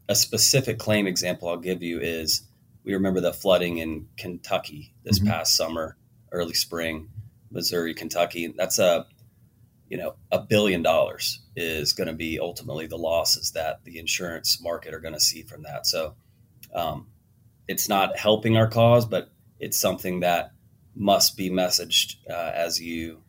a 0.09 0.15
specific 0.15 0.79
claim 0.79 1.07
example 1.07 1.49
I'll 1.49 1.57
give 1.57 1.83
you 1.83 2.01
is 2.01 2.43
we 2.89 2.95
remember 2.95 3.21
the 3.21 3.35
flooding 3.35 3.79
in 3.79 4.07
Kentucky 4.17 4.95
this 5.05 5.19
mm-hmm. 5.19 5.29
past 5.29 5.55
summer, 5.55 5.99
early 6.33 6.55
spring, 6.55 7.11
Missouri, 7.51 7.93
Kentucky. 7.93 8.55
That's 8.57 8.79
a 8.79 9.07
you 9.91 9.99
know 9.99 10.15
a 10.33 10.41
billion 10.41 10.83
dollars 10.83 11.43
is 11.55 11.93
going 11.93 12.09
to 12.09 12.15
be 12.15 12.41
ultimately 12.41 12.87
the 12.87 12.97
losses 12.97 13.53
that 13.53 13.85
the 13.85 13.99
insurance 13.99 14.61
market 14.63 14.95
are 14.95 15.01
going 15.01 15.13
to 15.13 15.21
see 15.21 15.43
from 15.43 15.65
that. 15.65 15.87
So 15.87 16.15
um, 16.75 17.09
it's 17.69 17.91
not 17.91 18.19
helping 18.19 18.57
our 18.57 18.69
cause, 18.69 19.05
but 19.05 19.31
it's 19.61 19.79
something 19.79 20.21
that 20.21 20.53
must 20.97 21.37
be 21.37 21.51
messaged 21.51 22.17
uh, 22.31 22.53
as 22.55 22.81
you 22.81 23.23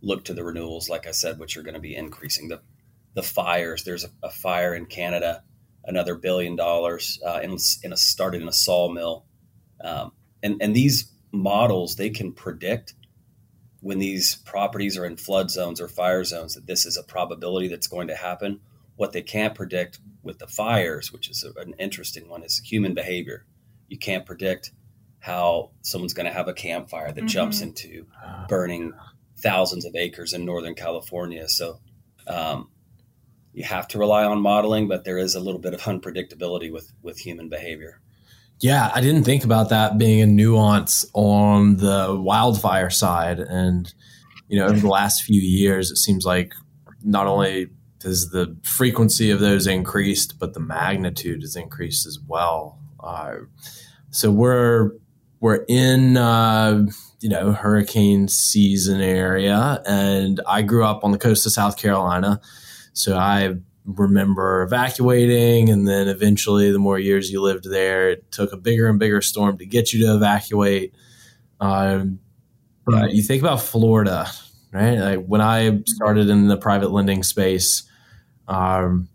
look 0.00 0.24
to 0.24 0.34
the 0.34 0.44
renewals, 0.44 0.88
like 0.88 1.06
I 1.06 1.10
said, 1.10 1.38
which 1.38 1.58
are 1.58 1.62
going 1.62 1.74
to 1.74 1.80
be 1.80 1.94
increasing. 1.94 2.48
The 2.48 2.62
the 3.12 3.22
fires. 3.22 3.84
There's 3.84 4.04
a, 4.04 4.10
a 4.22 4.30
fire 4.30 4.74
in 4.74 4.86
Canada, 4.86 5.42
another 5.86 6.14
billion 6.14 6.56
dollars, 6.56 7.18
uh, 7.26 7.40
in, 7.42 7.56
in 7.82 7.92
a 7.92 7.96
started 7.96 8.42
in 8.42 8.48
a 8.48 8.52
sawmill, 8.52 9.24
um, 9.82 10.12
and 10.42 10.60
and 10.60 10.74
these 10.74 11.10
models 11.32 11.96
they 11.96 12.10
can 12.10 12.32
predict 12.32 12.94
when 13.80 13.98
these 13.98 14.36
properties 14.46 14.96
are 14.96 15.04
in 15.04 15.16
flood 15.16 15.50
zones 15.50 15.80
or 15.80 15.88
fire 15.88 16.24
zones 16.24 16.54
that 16.54 16.66
this 16.66 16.86
is 16.86 16.96
a 16.96 17.02
probability 17.02 17.68
that's 17.68 17.86
going 17.86 18.08
to 18.08 18.16
happen. 18.16 18.60
What 18.96 19.12
they 19.12 19.22
can't 19.22 19.54
predict 19.54 19.98
with 20.22 20.38
the 20.38 20.46
fires, 20.46 21.12
which 21.12 21.28
is 21.28 21.44
a, 21.44 21.60
an 21.60 21.74
interesting 21.78 22.28
one, 22.28 22.42
is 22.42 22.58
human 22.58 22.94
behavior. 22.94 23.44
You 23.88 23.98
can't 23.98 24.24
predict 24.24 24.70
how 25.18 25.70
someone's 25.82 26.14
going 26.14 26.26
to 26.26 26.32
have 26.32 26.48
a 26.48 26.54
campfire 26.54 27.12
that 27.12 27.16
mm-hmm. 27.16 27.26
jumps 27.26 27.60
into 27.60 28.06
burning 28.48 28.92
thousands 29.38 29.84
of 29.84 29.94
acres 29.96 30.32
in 30.32 30.44
Northern 30.44 30.74
California. 30.74 31.48
So 31.48 31.80
um, 32.26 32.70
you 33.54 33.64
have 33.64 33.88
to 33.88 33.98
rely 33.98 34.24
on 34.24 34.40
modeling, 34.40 34.88
but 34.88 35.04
there 35.04 35.16
is 35.16 35.34
a 35.34 35.40
little 35.40 35.60
bit 35.60 35.72
of 35.72 35.80
unpredictability 35.82 36.70
with 36.72 36.92
with 37.02 37.18
human 37.18 37.48
behavior. 37.48 38.00
Yeah, 38.60 38.90
I 38.94 39.00
didn't 39.00 39.24
think 39.24 39.44
about 39.44 39.68
that 39.70 39.98
being 39.98 40.20
a 40.20 40.26
nuance 40.26 41.04
on 41.12 41.76
the 41.78 42.16
wildfire 42.18 42.90
side. 42.90 43.40
And, 43.40 43.92
you 44.48 44.58
know, 44.58 44.66
over 44.66 44.78
the 44.78 44.88
last 44.88 45.24
few 45.24 45.40
years, 45.40 45.90
it 45.90 45.96
seems 45.96 46.24
like 46.24 46.54
not 47.02 47.26
only 47.26 47.68
has 48.02 48.28
the 48.30 48.56
frequency 48.62 49.30
of 49.30 49.40
those 49.40 49.66
increased, 49.66 50.38
but 50.38 50.54
the 50.54 50.60
magnitude 50.60 51.42
has 51.42 51.56
increased 51.56 52.06
as 52.06 52.18
well. 52.26 52.78
Uh, 53.00 53.34
so 54.10 54.30
we're 54.30 54.92
we're 55.40 55.64
in 55.68 56.16
uh, 56.16 56.86
you 57.20 57.28
know 57.28 57.52
hurricane 57.52 58.28
season 58.28 59.00
area, 59.00 59.82
and 59.86 60.40
I 60.46 60.62
grew 60.62 60.84
up 60.84 61.04
on 61.04 61.10
the 61.12 61.18
coast 61.18 61.44
of 61.44 61.52
South 61.52 61.76
Carolina, 61.76 62.40
so 62.94 63.16
I 63.16 63.56
remember 63.84 64.62
evacuating, 64.62 65.68
and 65.68 65.86
then 65.86 66.08
eventually, 66.08 66.72
the 66.72 66.78
more 66.78 66.98
years 66.98 67.30
you 67.30 67.42
lived 67.42 67.68
there, 67.70 68.08
it 68.10 68.32
took 68.32 68.52
a 68.52 68.56
bigger 68.56 68.88
and 68.88 68.98
bigger 68.98 69.20
storm 69.20 69.58
to 69.58 69.66
get 69.66 69.92
you 69.92 70.06
to 70.06 70.14
evacuate. 70.14 70.94
Um, 71.60 72.20
but 72.86 73.12
you 73.12 73.22
think 73.22 73.42
about 73.42 73.60
Florida, 73.60 74.26
right? 74.72 74.98
Like 74.98 75.26
when 75.26 75.40
I 75.40 75.82
started 75.86 76.30
in 76.30 76.48
the 76.48 76.56
private 76.56 76.90
lending 76.90 77.22
space, 77.22 77.82
um, 78.48 79.08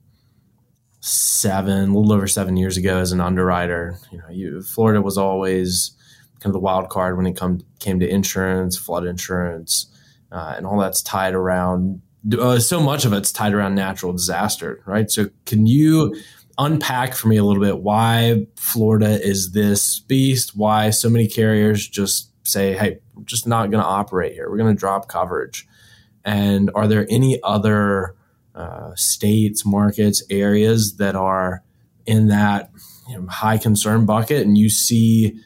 seven, 1.02 1.90
a 1.90 1.98
little 1.98 2.14
over 2.14 2.28
seven 2.28 2.58
years 2.58 2.78
ago 2.78 2.98
as 2.98 3.12
an 3.12 3.22
underwriter, 3.22 3.98
you 4.12 4.18
know, 4.18 4.30
you, 4.30 4.62
Florida 4.62 5.02
was 5.02 5.18
always 5.18 5.92
kind 6.40 6.48
of 6.48 6.54
the 6.54 6.60
wild 6.60 6.90
card 6.90 7.18
when 7.18 7.26
it 7.26 7.36
come, 7.36 7.62
came 7.80 8.00
to 8.00 8.08
insurance, 8.08 8.78
flood 8.78 9.06
insurance, 9.06 9.88
uh, 10.32 10.54
and 10.58 10.66
all 10.66 10.78
that's 10.80 11.02
tied 11.02 11.34
around. 11.34 12.02
Uh, 12.38 12.60
so 12.60 12.80
much 12.80 13.06
of 13.06 13.14
it's 13.14 13.32
tied 13.32 13.54
around 13.54 13.76
natural 13.76 14.12
disaster, 14.12 14.82
right? 14.86 15.10
So, 15.10 15.30
can 15.46 15.66
you 15.66 16.16
unpack 16.58 17.16
for 17.16 17.30
me 17.30 17.38
a 17.38 17.44
little 17.44 17.64
bit 17.64 17.80
why 17.80 18.46
Florida 18.58 19.26
is 19.26 19.52
this 19.54 20.00
beast, 20.02 20.56
why 20.56 20.90
so 20.90 21.10
many 21.10 21.26
carriers 21.28 21.88
just 21.88 22.32
say, 22.44 22.74
hey, 22.76 23.00
we're 23.16 23.24
just 23.24 23.48
not 23.48 23.72
going 23.72 23.82
to 23.82 23.90
operate 23.90 24.34
here. 24.34 24.50
We're 24.50 24.58
going 24.58 24.76
to 24.76 24.80
drop 24.80 25.08
coverage. 25.08 25.68
And 26.26 26.70
are 26.76 26.88
there 26.88 27.08
any 27.10 27.40
other 27.44 28.16
uh, 28.54 28.92
states, 28.96 29.66
markets, 29.66 30.22
areas 30.30 30.98
that 30.98 31.16
are 31.16 31.64
in 32.06 32.28
that 32.28 32.72
you 33.08 33.20
know, 33.20 33.28
high 33.28 33.58
concern 33.58 34.06
bucket? 34.06 34.46
And 34.46 34.58
you 34.58 34.70
see 34.70 35.40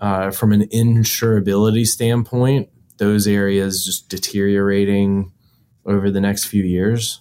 uh, 0.00 0.30
from 0.30 0.52
an 0.52 0.62
insurability 0.68 1.86
standpoint, 1.86 2.70
those 2.96 3.26
areas 3.26 3.84
just 3.84 4.08
deteriorating 4.08 5.32
over 5.86 6.10
the 6.10 6.20
next 6.20 6.46
few 6.46 6.64
years? 6.64 7.20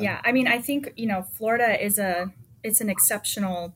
Yeah, 0.00 0.20
I 0.24 0.32
mean, 0.32 0.46
I 0.46 0.58
think 0.58 0.92
you 0.96 1.06
know, 1.06 1.22
Florida 1.22 1.82
is 1.82 1.98
a 1.98 2.32
it's 2.62 2.80
an 2.80 2.90
exceptional 2.90 3.74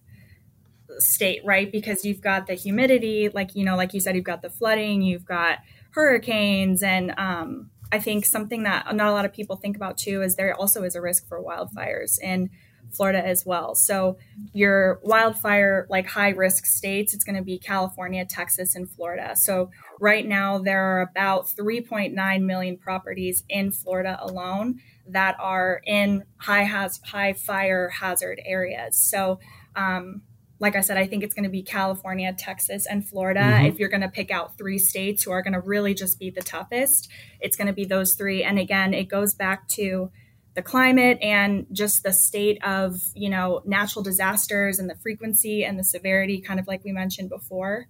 state, 0.98 1.40
right? 1.44 1.70
Because 1.70 2.04
you've 2.04 2.20
got 2.20 2.46
the 2.46 2.54
humidity, 2.54 3.28
like 3.28 3.54
you 3.54 3.64
know, 3.64 3.76
like 3.76 3.94
you 3.94 4.00
said, 4.00 4.14
you've 4.14 4.24
got 4.24 4.42
the 4.42 4.50
flooding, 4.50 5.02
you've 5.02 5.24
got 5.24 5.58
hurricanes, 5.92 6.82
and 6.82 7.14
um, 7.16 7.70
I 7.90 7.98
think 7.98 8.24
something 8.24 8.62
that 8.64 8.94
not 8.94 9.08
a 9.08 9.12
lot 9.12 9.24
of 9.24 9.32
people 9.32 9.56
think 9.56 9.76
about 9.76 9.98
too 9.98 10.22
is 10.22 10.36
there 10.36 10.54
also 10.54 10.82
is 10.82 10.94
a 10.94 11.00
risk 11.00 11.28
for 11.28 11.42
wildfires 11.42 12.18
in 12.20 12.50
Florida 12.90 13.24
as 13.24 13.44
well. 13.46 13.74
So 13.74 14.18
your 14.52 15.00
wildfire 15.02 15.86
like 15.88 16.06
high 16.06 16.30
risk 16.30 16.66
states, 16.66 17.14
it's 17.14 17.24
going 17.24 17.36
to 17.36 17.42
be 17.42 17.58
California, 17.58 18.24
Texas, 18.24 18.74
and 18.74 18.90
Florida. 18.90 19.34
So 19.36 19.70
right 20.02 20.26
now 20.26 20.58
there 20.58 20.82
are 20.82 21.00
about 21.02 21.46
3.9 21.46 22.42
million 22.42 22.76
properties 22.76 23.44
in 23.48 23.70
Florida 23.70 24.18
alone 24.20 24.80
that 25.06 25.36
are 25.38 25.80
in 25.86 26.24
high 26.38 26.64
has 26.64 27.00
high 27.04 27.32
fire 27.32 27.88
hazard 27.88 28.42
areas. 28.44 28.98
So 28.98 29.38
um, 29.76 30.22
like 30.58 30.74
I 30.74 30.80
said, 30.80 30.96
I 30.96 31.06
think 31.06 31.22
it's 31.22 31.34
going 31.34 31.44
to 31.44 31.50
be 31.50 31.62
California, 31.62 32.34
Texas, 32.36 32.84
and 32.84 33.08
Florida. 33.08 33.42
Mm-hmm. 33.42 33.66
If 33.66 33.78
you're 33.78 33.88
going 33.88 34.00
to 34.02 34.08
pick 34.08 34.32
out 34.32 34.58
three 34.58 34.78
states 34.80 35.22
who 35.22 35.30
are 35.30 35.40
going 35.40 35.54
to 35.54 35.60
really 35.60 35.94
just 35.94 36.18
be 36.18 36.30
the 36.30 36.42
toughest, 36.42 37.08
it's 37.38 37.56
going 37.56 37.68
to 37.68 37.72
be 37.72 37.84
those 37.84 38.14
three. 38.14 38.42
And 38.42 38.58
again, 38.58 38.94
it 38.94 39.04
goes 39.04 39.34
back 39.34 39.68
to 39.68 40.10
the 40.54 40.62
climate 40.62 41.18
and 41.22 41.66
just 41.70 42.02
the 42.02 42.12
state 42.12 42.58
of, 42.64 42.96
you 43.14 43.30
know, 43.30 43.62
natural 43.64 44.02
disasters 44.02 44.80
and 44.80 44.90
the 44.90 44.96
frequency 44.96 45.64
and 45.64 45.78
the 45.78 45.84
severity, 45.84 46.40
kind 46.40 46.58
of 46.58 46.66
like 46.66 46.82
we 46.82 46.90
mentioned 46.90 47.28
before. 47.28 47.86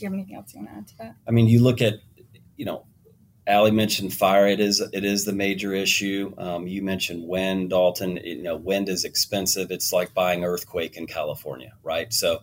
Do 0.00 0.06
you 0.06 0.10
have 0.12 0.14
anything 0.14 0.36
else 0.36 0.54
you 0.54 0.60
want 0.60 0.70
to 0.70 0.76
add 0.76 0.88
to 0.88 0.98
that? 0.98 1.16
I 1.28 1.30
mean, 1.30 1.46
you 1.46 1.62
look 1.62 1.82
at, 1.82 1.96
you 2.56 2.64
know, 2.64 2.86
Allie 3.46 3.70
mentioned 3.70 4.14
fire. 4.14 4.46
It 4.46 4.58
is 4.58 4.80
it 4.80 5.04
is 5.04 5.26
the 5.26 5.34
major 5.34 5.74
issue. 5.74 6.32
Um, 6.38 6.66
you 6.66 6.80
mentioned 6.80 7.28
wind, 7.28 7.68
Dalton. 7.68 8.16
You 8.16 8.42
know, 8.42 8.56
wind 8.56 8.88
is 8.88 9.04
expensive. 9.04 9.70
It's 9.70 9.92
like 9.92 10.14
buying 10.14 10.42
earthquake 10.42 10.96
in 10.96 11.06
California, 11.06 11.74
right? 11.82 12.10
So, 12.14 12.38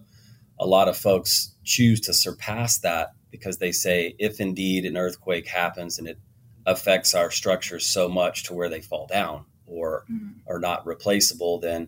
a 0.59 0.67
lot 0.67 0.87
of 0.87 0.95
folks 0.95 1.55
choose 1.63 1.99
to 2.01 2.13
surpass 2.13 2.77
that 2.79 3.13
because 3.31 3.57
they 3.57 3.71
say, 3.71 4.15
if 4.19 4.39
indeed 4.39 4.85
an 4.85 4.95
earthquake 4.95 5.47
happens 5.47 5.97
and 5.97 6.07
it 6.07 6.19
affects 6.67 7.15
our 7.15 7.31
structures 7.31 7.87
so 7.87 8.07
much 8.07 8.43
to 8.43 8.53
where 8.53 8.69
they 8.69 8.81
fall 8.81 9.07
down 9.07 9.45
or 9.65 10.05
mm-hmm. 10.11 10.39
are 10.47 10.59
not 10.59 10.85
replaceable, 10.85 11.59
then 11.59 11.87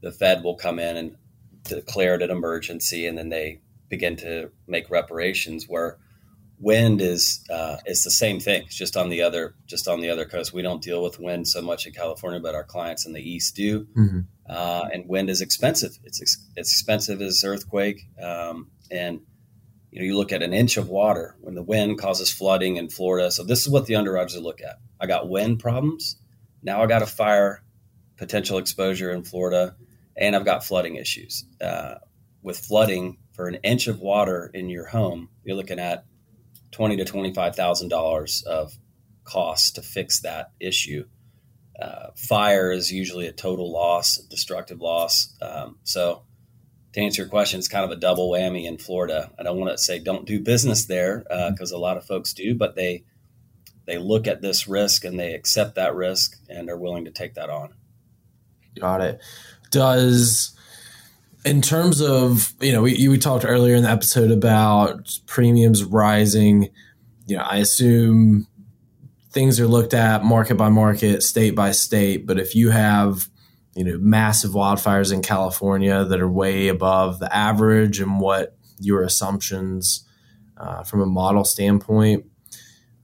the 0.00 0.12
Fed 0.12 0.42
will 0.42 0.54
come 0.54 0.78
in 0.78 0.96
and 0.96 1.16
declare 1.64 2.14
it 2.14 2.22
an 2.22 2.30
emergency, 2.30 3.06
and 3.06 3.18
then 3.18 3.28
they 3.28 3.60
begin 3.90 4.16
to 4.16 4.50
make 4.66 4.88
reparations. 4.88 5.68
Where 5.68 5.98
wind 6.58 7.02
is 7.02 7.44
uh, 7.50 7.76
is 7.84 8.02
the 8.02 8.10
same 8.10 8.40
thing. 8.40 8.62
It's 8.62 8.76
just 8.76 8.96
on 8.96 9.10
the 9.10 9.20
other 9.20 9.54
just 9.66 9.88
on 9.88 10.00
the 10.00 10.08
other 10.08 10.24
coast. 10.24 10.54
We 10.54 10.62
don't 10.62 10.82
deal 10.82 11.02
with 11.02 11.18
wind 11.18 11.48
so 11.48 11.60
much 11.60 11.86
in 11.86 11.92
California, 11.92 12.40
but 12.40 12.54
our 12.54 12.64
clients 12.64 13.04
in 13.04 13.12
the 13.12 13.22
east 13.22 13.56
do. 13.56 13.84
Mm-hmm. 13.96 14.20
Uh, 14.48 14.88
and 14.92 15.08
wind 15.08 15.28
is 15.28 15.42
expensive. 15.42 15.98
It's 16.04 16.22
ex- 16.22 16.46
it's 16.56 16.72
expensive 16.72 17.20
as 17.20 17.44
earthquake. 17.44 18.06
Um, 18.22 18.70
and 18.90 19.20
you 19.90 20.00
know, 20.00 20.06
you 20.06 20.16
look 20.16 20.32
at 20.32 20.42
an 20.42 20.52
inch 20.52 20.76
of 20.76 20.88
water 20.88 21.36
when 21.40 21.54
the 21.54 21.62
wind 21.62 21.98
causes 21.98 22.32
flooding 22.32 22.76
in 22.76 22.88
Florida. 22.88 23.30
So 23.30 23.42
this 23.42 23.60
is 23.62 23.68
what 23.68 23.86
the 23.86 23.96
underwriters 23.96 24.36
look 24.38 24.60
at. 24.60 24.76
I 25.00 25.06
got 25.06 25.28
wind 25.28 25.58
problems. 25.58 26.16
Now 26.62 26.82
I 26.82 26.86
got 26.86 27.02
a 27.02 27.06
fire 27.06 27.62
potential 28.16 28.58
exposure 28.58 29.10
in 29.10 29.24
Florida, 29.24 29.74
and 30.16 30.36
I've 30.36 30.44
got 30.44 30.64
flooding 30.64 30.96
issues. 30.96 31.44
Uh, 31.60 31.94
with 32.42 32.58
flooding, 32.58 33.18
for 33.40 33.48
an 33.48 33.54
inch 33.62 33.86
of 33.86 34.00
water 34.00 34.50
in 34.52 34.68
your 34.68 34.84
home, 34.84 35.30
you're 35.44 35.56
looking 35.56 35.78
at 35.78 36.04
twenty 36.72 36.98
to 36.98 37.06
twenty 37.06 37.32
five 37.32 37.56
thousand 37.56 37.88
dollars 37.88 38.42
of 38.46 38.76
costs 39.24 39.70
to 39.70 39.80
fix 39.80 40.20
that 40.20 40.50
issue. 40.60 41.06
Uh, 41.80 42.08
fire 42.14 42.70
is 42.70 42.92
usually 42.92 43.26
a 43.26 43.32
total 43.32 43.72
loss, 43.72 44.18
destructive 44.18 44.82
loss. 44.82 45.34
Um, 45.40 45.78
so, 45.84 46.24
to 46.92 47.00
answer 47.00 47.22
your 47.22 47.30
question, 47.30 47.58
it's 47.58 47.66
kind 47.66 47.82
of 47.82 47.90
a 47.90 47.96
double 47.96 48.30
whammy 48.30 48.66
in 48.66 48.76
Florida. 48.76 49.30
I 49.38 49.42
don't 49.42 49.58
want 49.58 49.72
to 49.72 49.78
say 49.78 49.98
don't 49.98 50.26
do 50.26 50.38
business 50.40 50.84
there 50.84 51.24
because 51.50 51.72
uh, 51.72 51.76
a 51.76 51.78
lot 51.78 51.96
of 51.96 52.04
folks 52.04 52.34
do, 52.34 52.54
but 52.54 52.76
they 52.76 53.04
they 53.86 53.96
look 53.96 54.26
at 54.26 54.42
this 54.42 54.68
risk 54.68 55.06
and 55.06 55.18
they 55.18 55.32
accept 55.32 55.76
that 55.76 55.94
risk 55.94 56.36
and 56.50 56.68
are 56.68 56.76
willing 56.76 57.06
to 57.06 57.10
take 57.10 57.36
that 57.36 57.48
on. 57.48 57.72
Got 58.78 59.00
it. 59.00 59.18
Does 59.70 60.54
in 61.44 61.62
terms 61.62 62.00
of 62.00 62.52
you 62.60 62.72
know 62.72 62.82
we, 62.82 63.08
we 63.08 63.18
talked 63.18 63.44
earlier 63.44 63.74
in 63.74 63.82
the 63.82 63.90
episode 63.90 64.30
about 64.30 65.18
premiums 65.26 65.84
rising. 65.84 66.70
You 67.26 67.36
know 67.36 67.42
i 67.42 67.58
assume 67.58 68.48
things 69.30 69.60
are 69.60 69.68
looked 69.68 69.94
at 69.94 70.24
market 70.24 70.56
by 70.56 70.68
market 70.68 71.22
state 71.22 71.54
by 71.54 71.70
state 71.70 72.26
but 72.26 72.40
if 72.40 72.56
you 72.56 72.70
have 72.70 73.28
you 73.76 73.84
know 73.84 73.96
massive 73.98 74.50
wildfires 74.50 75.12
in 75.12 75.22
california 75.22 76.04
that 76.04 76.20
are 76.20 76.28
way 76.28 76.66
above 76.66 77.20
the 77.20 77.32
average 77.32 78.00
and 78.00 78.18
what 78.18 78.56
your 78.80 79.04
assumptions 79.04 80.08
uh, 80.56 80.82
from 80.82 81.00
a 81.00 81.06
model 81.06 81.44
standpoint 81.44 82.24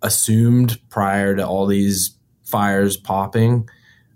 assumed 0.03 0.81
prior 0.89 1.37
to 1.37 1.47
all 1.47 1.67
these 1.67 2.17
fires 2.43 2.97
popping 2.97 3.69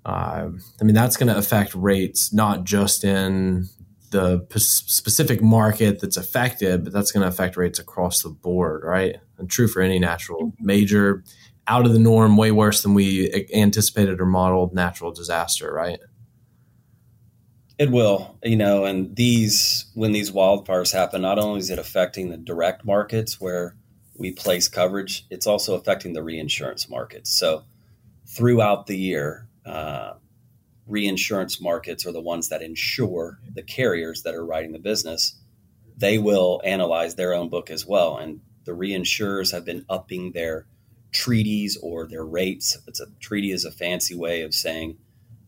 uh, 0.04 0.48
I 0.80 0.84
mean, 0.84 0.94
that's 0.94 1.18
going 1.18 1.28
to 1.28 1.36
affect 1.36 1.74
rates 1.74 2.32
not 2.32 2.64
just 2.64 3.04
in 3.04 3.68
the 4.10 4.40
p- 4.40 4.58
specific 4.58 5.40
market 5.40 6.00
that's 6.00 6.16
affected, 6.16 6.84
but 6.84 6.92
that's 6.92 7.12
going 7.12 7.22
to 7.22 7.28
affect 7.28 7.56
rates 7.56 7.78
across 7.78 8.22
the 8.22 8.28
board, 8.28 8.82
right? 8.84 9.16
And 9.38 9.48
true 9.48 9.68
for 9.68 9.82
any 9.82 9.98
natural 9.98 10.46
mm-hmm. 10.46 10.66
major, 10.66 11.24
out 11.66 11.86
of 11.86 11.92
the 11.92 11.98
norm, 11.98 12.36
way 12.36 12.50
worse 12.50 12.82
than 12.82 12.94
we 12.94 13.46
anticipated 13.54 14.20
or 14.20 14.26
modeled 14.26 14.74
natural 14.74 15.12
disaster, 15.12 15.72
right? 15.72 16.00
It 17.78 17.90
will, 17.90 18.36
you 18.42 18.56
know, 18.56 18.84
and 18.84 19.16
these 19.16 19.86
when 19.94 20.12
these 20.12 20.30
wildfires 20.30 20.92
happen, 20.92 21.22
not 21.22 21.38
only 21.38 21.60
is 21.60 21.70
it 21.70 21.78
affecting 21.78 22.28
the 22.28 22.36
direct 22.36 22.84
markets 22.84 23.40
where 23.40 23.74
we 24.18 24.32
place 24.32 24.68
coverage, 24.68 25.24
it's 25.30 25.46
also 25.46 25.74
affecting 25.76 26.12
the 26.12 26.22
reinsurance 26.22 26.90
markets. 26.90 27.30
So 27.30 27.62
throughout 28.26 28.86
the 28.86 28.98
year, 28.98 29.48
uh, 29.64 30.14
reinsurance 30.90 31.60
markets 31.60 32.04
are 32.04 32.12
the 32.12 32.20
ones 32.20 32.48
that 32.48 32.62
insure 32.62 33.38
the 33.54 33.62
carriers 33.62 34.22
that 34.22 34.34
are 34.34 34.44
writing 34.44 34.72
the 34.72 34.78
business. 34.78 35.40
They 35.96 36.18
will 36.18 36.60
analyze 36.64 37.14
their 37.14 37.32
own 37.32 37.48
book 37.48 37.70
as 37.70 37.86
well. 37.86 38.18
And 38.18 38.40
the 38.64 38.72
reinsurers 38.72 39.52
have 39.52 39.64
been 39.64 39.84
upping 39.88 40.32
their 40.32 40.66
treaties 41.12 41.78
or 41.82 42.06
their 42.06 42.24
rates. 42.24 42.78
It's 42.86 43.00
a 43.00 43.06
treaty 43.20 43.52
is 43.52 43.64
a 43.64 43.70
fancy 43.70 44.14
way 44.14 44.42
of 44.42 44.54
saying 44.54 44.98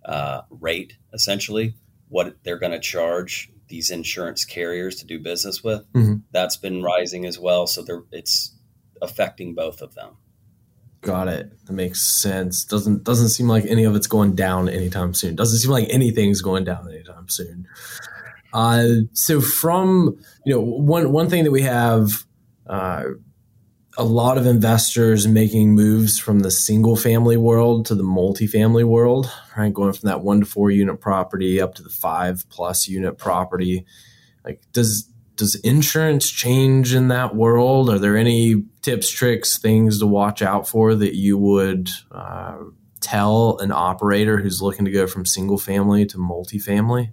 uh, 0.05 0.43
rate, 0.51 0.97
essentially, 1.13 1.75
what 2.09 2.37
they're 2.45 2.59
going 2.59 2.73
to 2.73 2.81
charge 2.81 3.51
these 3.69 3.91
insurance 3.91 4.45
carriers 4.45 4.97
to 4.97 5.07
do 5.07 5.19
business 5.19 5.65
with. 5.65 5.91
Mm-hmm. 5.93 6.17
That's 6.31 6.57
been 6.57 6.83
rising 6.83 7.25
as 7.27 7.39
well. 7.39 7.67
So 7.67 7.85
it's 8.13 8.55
affecting 9.01 9.55
both 9.55 9.81
of 9.81 9.95
them. 9.95 10.17
Got 11.03 11.27
it. 11.27 11.53
That 11.67 11.73
makes 11.73 12.01
sense. 12.01 12.65
Doesn't 12.65 13.03
doesn't 13.03 13.31
seem 13.31 13.49
like 13.49 13.67
any 13.67 13.85
of 13.85 13.97
it's 13.97 14.07
going 14.07 14.37
down 14.37 14.69
anytime 14.69 15.15
soon. 15.15 15.35
Doesn't 15.35 15.59
seem 15.59 15.71
like 15.71 15.89
anything's 15.91 16.41
going 16.41 16.65
down 16.65 16.89
anytime 16.89 17.29
soon. 17.29 17.67
Uh, 18.53 18.87
so 19.13 19.41
from 19.41 20.17
you 20.47 20.55
know 20.55 20.61
one 20.61 21.11
one 21.11 21.29
thing 21.29 21.43
that 21.43 21.51
we 21.51 21.63
have 21.63 22.25
uh, 22.69 23.05
a 23.99 24.05
lot 24.05 24.39
of 24.39 24.47
investors 24.47 25.27
making 25.27 25.75
moves 25.75 26.21
from 26.21 26.41
the 26.41 26.51
single 26.53 26.95
family 26.95 27.37
world 27.37 27.85
to 27.87 27.97
the 27.97 28.05
multifamily 28.05 28.85
world, 28.85 29.31
right? 29.57 29.75
Going 29.75 29.93
from 29.93 30.07
that 30.07 30.23
one 30.23 30.41
to 30.41 30.47
four 30.47 30.71
unit 30.71 31.01
property 31.01 31.61
up 31.61 31.75
to 31.75 31.83
the 31.83 31.91
five 31.91 32.49
plus 32.49 32.89
unit 32.89 33.19
property. 33.19 33.85
Like, 34.45 34.63
does 34.73 35.12
does 35.37 35.55
insurance 35.57 36.31
change 36.31 36.95
in 36.95 37.09
that 37.09 37.35
world? 37.35 37.91
Are 37.91 37.99
there 37.99 38.17
any 38.17 38.65
tips, 38.83 39.11
tricks, 39.11 39.59
things 39.59 39.99
to 40.01 40.07
watch 40.07 40.43
out 40.43 40.69
for 40.69 40.95
that 40.95 41.15
you 41.17 41.39
would 41.39 41.89
uh, 42.11 42.59
tell 43.01 43.59
an 43.59 43.73
operator 43.73 44.39
who's 44.39 44.61
looking 44.61 44.85
to 44.85 44.91
go 44.91 45.07
from 45.07 45.27
single 45.27 45.59
family 45.59 46.07
to 46.07 46.19
multifamily? 46.19 47.13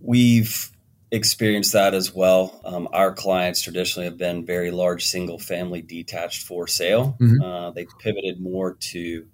We've 0.00 0.70
experienced 1.10 1.72
that 1.72 1.94
as 1.94 2.14
well. 2.14 2.60
Um, 2.64 2.88
our 2.92 3.12
clients 3.12 3.62
traditionally 3.62 4.06
have 4.06 4.18
been 4.18 4.44
very 4.44 4.70
large 4.70 5.04
single 5.04 5.38
family 5.38 5.82
detached 5.82 6.46
for 6.46 6.66
sale. 6.66 7.16
Mm-hmm. 7.20 7.42
Uh, 7.42 7.70
they 7.72 7.86
pivoted 7.98 8.40
more 8.40 8.74
to 8.74 9.26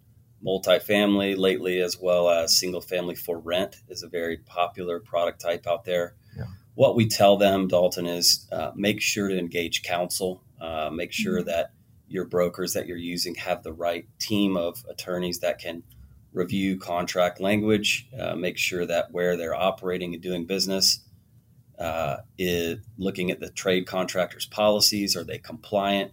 multifamily 0.45 1.37
lately, 1.37 1.81
as 1.81 1.99
well 1.99 2.29
as 2.29 2.59
single 2.59 2.81
family 2.81 3.15
for 3.15 3.39
rent 3.39 3.77
is 3.89 4.03
a 4.03 4.09
very 4.09 4.37
popular 4.37 5.01
product 5.01 5.41
type 5.41 5.67
out 5.67 5.85
there. 5.85 6.15
Yeah. 6.37 6.45
What 6.75 6.97
we 6.97 7.07
tell 7.07 7.37
them, 7.37 7.69
Dalton, 7.69 8.07
is 8.07 8.47
uh, 8.53 8.73
make 8.75 9.01
sure 9.01 9.29
to 9.29 9.39
engage 9.39 9.83
counsel. 9.83 10.43
Uh, 10.61 10.91
make 10.93 11.13
sure 11.13 11.39
mm-hmm. 11.39 11.49
that 11.49 11.73
your 12.09 12.25
brokers 12.25 12.75
that 12.75 12.87
you're 12.87 12.97
using 12.97 13.35
have 13.37 13.63
the 13.63 13.73
right 13.73 14.07
team 14.19 14.57
of 14.57 14.85
attorneys 14.89 15.41
that 15.41 15.59
can 15.59 15.83
review 16.33 16.77
contract 16.77 17.41
language, 17.41 18.09
uh, 18.19 18.35
make 18.35 18.59
sure 18.59 18.85
that 18.85 19.13
where 19.13 19.37
they're 19.37 19.55
operating 19.55 20.15
and 20.15 20.23
doing 20.23 20.45
business 20.45 21.01
uh, 21.79 22.17
is 22.37 22.79
looking 22.99 23.31
at 23.31 23.41
the 23.41 23.51
trade 23.51 23.87
contractor's 23.87 24.47
policies. 24.47 25.17
Are 25.17 25.25
they 25.25 25.39
compliant? 25.39 26.13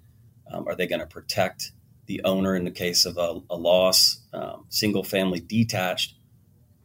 Um, 0.49 0.67
are 0.67 0.75
they 0.75 0.87
going 0.87 0.99
to 1.01 1.07
protect 1.07 1.71
the 2.05 2.21
owner 2.23 2.55
in 2.55 2.65
the 2.65 2.71
case 2.71 3.05
of 3.05 3.17
a, 3.17 3.41
a 3.49 3.55
loss? 3.55 4.21
Um, 4.33 4.65
single 4.69 5.03
family 5.03 5.39
detached, 5.39 6.15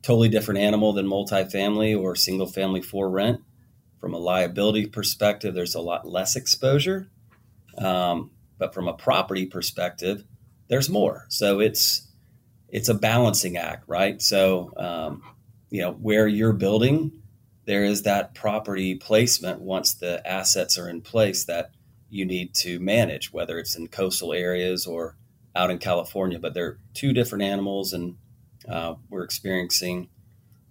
totally 0.02 0.28
different 0.28 0.60
animal 0.60 0.92
than 0.92 1.06
multifamily 1.06 1.98
or 1.98 2.14
single 2.16 2.46
family 2.46 2.82
for 2.82 3.08
rent. 3.08 3.40
From 4.00 4.14
a 4.14 4.18
liability 4.18 4.86
perspective, 4.86 5.54
there's 5.54 5.74
a 5.74 5.80
lot 5.80 6.06
less 6.06 6.36
exposure. 6.36 7.08
Um, 7.78 8.30
but 8.58 8.74
from 8.74 8.88
a 8.88 8.94
property 8.94 9.46
perspective, 9.46 10.24
there's 10.68 10.88
more. 10.88 11.26
So 11.28 11.60
it's 11.60 12.06
it's 12.68 12.88
a 12.88 12.94
balancing 12.94 13.56
act, 13.56 13.84
right? 13.86 14.20
So 14.20 14.72
um, 14.76 15.22
you 15.70 15.82
know 15.82 15.92
where 15.92 16.26
you're 16.26 16.52
building, 16.52 17.22
there 17.66 17.84
is 17.84 18.02
that 18.02 18.34
property 18.34 18.94
placement 18.94 19.60
once 19.60 19.94
the 19.94 20.26
assets 20.26 20.78
are 20.78 20.88
in 20.88 21.00
place 21.00 21.44
that 21.44 21.70
you 22.16 22.24
need 22.24 22.54
to 22.54 22.80
manage, 22.80 23.32
whether 23.32 23.58
it's 23.58 23.76
in 23.76 23.88
coastal 23.88 24.32
areas 24.32 24.86
or 24.86 25.16
out 25.54 25.70
in 25.70 25.78
California. 25.78 26.38
But 26.38 26.54
they're 26.54 26.78
two 26.94 27.12
different 27.12 27.44
animals, 27.44 27.92
and 27.92 28.16
uh, 28.68 28.94
we're 29.08 29.24
experiencing 29.24 30.08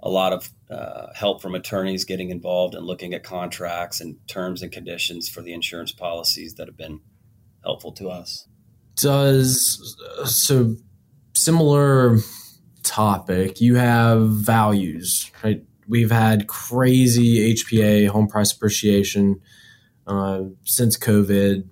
a 0.02 0.10
lot 0.10 0.34
of 0.34 0.52
uh, 0.70 1.08
help 1.16 1.42
from 1.42 1.56
attorneys 1.56 2.06
getting 2.06 2.30
involved 2.30 2.76
and 2.76 2.86
looking 2.86 3.14
at 3.14 3.24
contracts 3.24 4.02
and 4.02 4.18
terms 4.28 4.62
and 4.62 4.72
conditions 4.72 5.30
for 5.30 5.42
the 5.42 5.54
insurance 5.54 5.92
policies 5.92 6.56
that 6.56 6.68
have 6.68 6.78
been 6.78 7.00
helpful 7.64 7.92
to 7.94 8.10
us. 8.10 8.48
Does 8.96 9.98
so 10.26 10.76
similar 11.34 12.18
topic, 12.84 13.60
you 13.60 13.76
have 13.76 14.30
values, 14.30 15.32
right? 15.44 15.64
We've 15.88 16.12
had 16.12 16.48
crazy 16.48 17.54
HPA 17.54 18.08
home 18.08 18.28
price 18.28 18.52
appreciation 18.52 19.42
uh, 20.08 20.44
since 20.64 20.98
COVID 20.98 21.68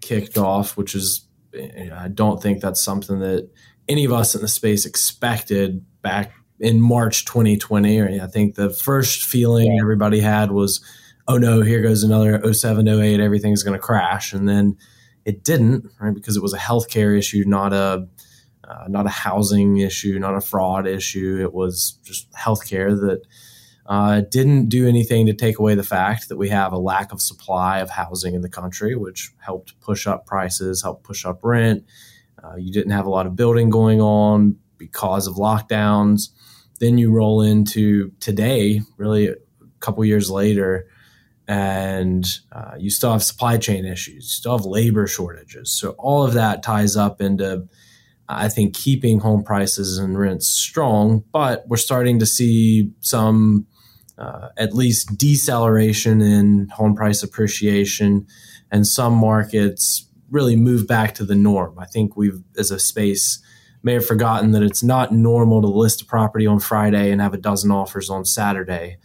kicked 0.00 0.38
off, 0.38 0.76
which 0.76 0.94
is 0.94 1.26
I 1.54 2.08
don't 2.08 2.42
think 2.42 2.60
that's 2.60 2.82
something 2.82 3.20
that 3.20 3.48
any 3.88 4.04
of 4.04 4.12
us 4.12 4.34
in 4.34 4.42
the 4.42 4.48
space 4.48 4.84
expected 4.84 5.84
back 6.02 6.32
in 6.60 6.80
March 6.80 7.24
2020. 7.24 8.00
Or 8.00 8.22
I 8.22 8.26
think 8.26 8.54
the 8.54 8.70
first 8.70 9.24
feeling 9.24 9.72
yeah. 9.72 9.80
everybody 9.80 10.20
had 10.20 10.50
was, 10.52 10.84
oh 11.26 11.38
no, 11.38 11.62
here 11.62 11.82
goes 11.82 12.02
another 12.02 12.52
07, 12.52 12.86
08, 12.86 13.20
everything's 13.20 13.62
going 13.62 13.78
to 13.78 13.84
crash. 13.84 14.32
And 14.32 14.48
then 14.48 14.76
it 15.24 15.44
didn't, 15.44 15.90
right? 16.00 16.14
Because 16.14 16.36
it 16.36 16.42
was 16.42 16.54
a 16.54 16.58
healthcare 16.58 17.16
issue, 17.16 17.44
not 17.46 17.72
a 17.72 18.06
uh, 18.64 18.84
not 18.86 19.06
a 19.06 19.10
housing 19.10 19.78
issue, 19.78 20.18
not 20.18 20.34
a 20.34 20.42
fraud 20.42 20.86
issue. 20.86 21.38
It 21.40 21.54
was 21.54 21.98
just 22.04 22.30
healthcare 22.32 22.90
that 23.00 23.22
uh, 23.88 24.20
didn't 24.30 24.68
do 24.68 24.86
anything 24.86 25.26
to 25.26 25.32
take 25.32 25.58
away 25.58 25.74
the 25.74 25.82
fact 25.82 26.28
that 26.28 26.36
we 26.36 26.50
have 26.50 26.72
a 26.72 26.78
lack 26.78 27.10
of 27.10 27.22
supply 27.22 27.78
of 27.78 27.88
housing 27.88 28.34
in 28.34 28.42
the 28.42 28.48
country, 28.48 28.94
which 28.94 29.32
helped 29.38 29.80
push 29.80 30.06
up 30.06 30.26
prices, 30.26 30.82
helped 30.82 31.04
push 31.04 31.24
up 31.24 31.40
rent. 31.42 31.84
Uh, 32.44 32.54
you 32.56 32.70
didn't 32.70 32.92
have 32.92 33.06
a 33.06 33.10
lot 33.10 33.26
of 33.26 33.34
building 33.34 33.70
going 33.70 34.00
on 34.00 34.56
because 34.76 35.26
of 35.26 35.36
lockdowns. 35.36 36.28
Then 36.80 36.98
you 36.98 37.10
roll 37.10 37.40
into 37.40 38.12
today, 38.20 38.82
really 38.98 39.28
a 39.28 39.36
couple 39.80 40.04
years 40.04 40.30
later, 40.30 40.86
and 41.48 42.26
uh, 42.52 42.74
you 42.78 42.90
still 42.90 43.10
have 43.10 43.22
supply 43.22 43.56
chain 43.56 43.86
issues, 43.86 44.14
you 44.14 44.20
still 44.20 44.58
have 44.58 44.66
labor 44.66 45.06
shortages. 45.06 45.70
So 45.70 45.92
all 45.92 46.22
of 46.22 46.34
that 46.34 46.62
ties 46.62 46.94
up 46.94 47.22
into, 47.22 47.66
I 48.28 48.48
think, 48.48 48.76
keeping 48.76 49.20
home 49.20 49.42
prices 49.42 49.96
and 49.96 50.18
rents 50.18 50.46
strong. 50.46 51.24
But 51.32 51.66
we're 51.66 51.78
starting 51.78 52.18
to 52.18 52.26
see 52.26 52.92
some, 53.00 53.66
uh, 54.18 54.48
at 54.56 54.74
least, 54.74 55.16
deceleration 55.16 56.20
in 56.20 56.68
home 56.70 56.94
price 56.94 57.22
appreciation, 57.22 58.26
and 58.70 58.86
some 58.86 59.14
markets 59.14 60.06
really 60.30 60.56
move 60.56 60.86
back 60.86 61.14
to 61.14 61.24
the 61.24 61.34
norm. 61.34 61.78
I 61.78 61.86
think 61.86 62.16
we've, 62.16 62.42
as 62.58 62.70
a 62.70 62.78
space, 62.78 63.40
may 63.82 63.94
have 63.94 64.06
forgotten 64.06 64.50
that 64.50 64.62
it's 64.62 64.82
not 64.82 65.12
normal 65.12 65.62
to 65.62 65.68
list 65.68 66.02
a 66.02 66.04
property 66.04 66.46
on 66.46 66.60
Friday 66.60 67.10
and 67.10 67.20
have 67.20 67.32
a 67.32 67.38
dozen 67.38 67.70
offers 67.70 68.10
on 68.10 68.24
Saturday 68.24 68.98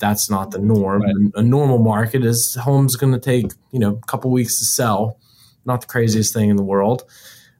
that's 0.00 0.28
not 0.28 0.50
the 0.50 0.58
norm. 0.58 1.02
Right. 1.02 1.14
A 1.34 1.42
normal 1.42 1.78
market 1.78 2.24
is 2.24 2.56
home's 2.56 2.96
going 2.96 3.12
to 3.12 3.20
take 3.20 3.52
you 3.70 3.78
know 3.78 4.00
a 4.02 4.06
couple 4.06 4.32
weeks 4.32 4.58
to 4.58 4.64
sell. 4.64 5.20
Not 5.64 5.82
the 5.82 5.86
craziest 5.86 6.34
thing 6.34 6.50
in 6.50 6.56
the 6.56 6.64
world. 6.64 7.04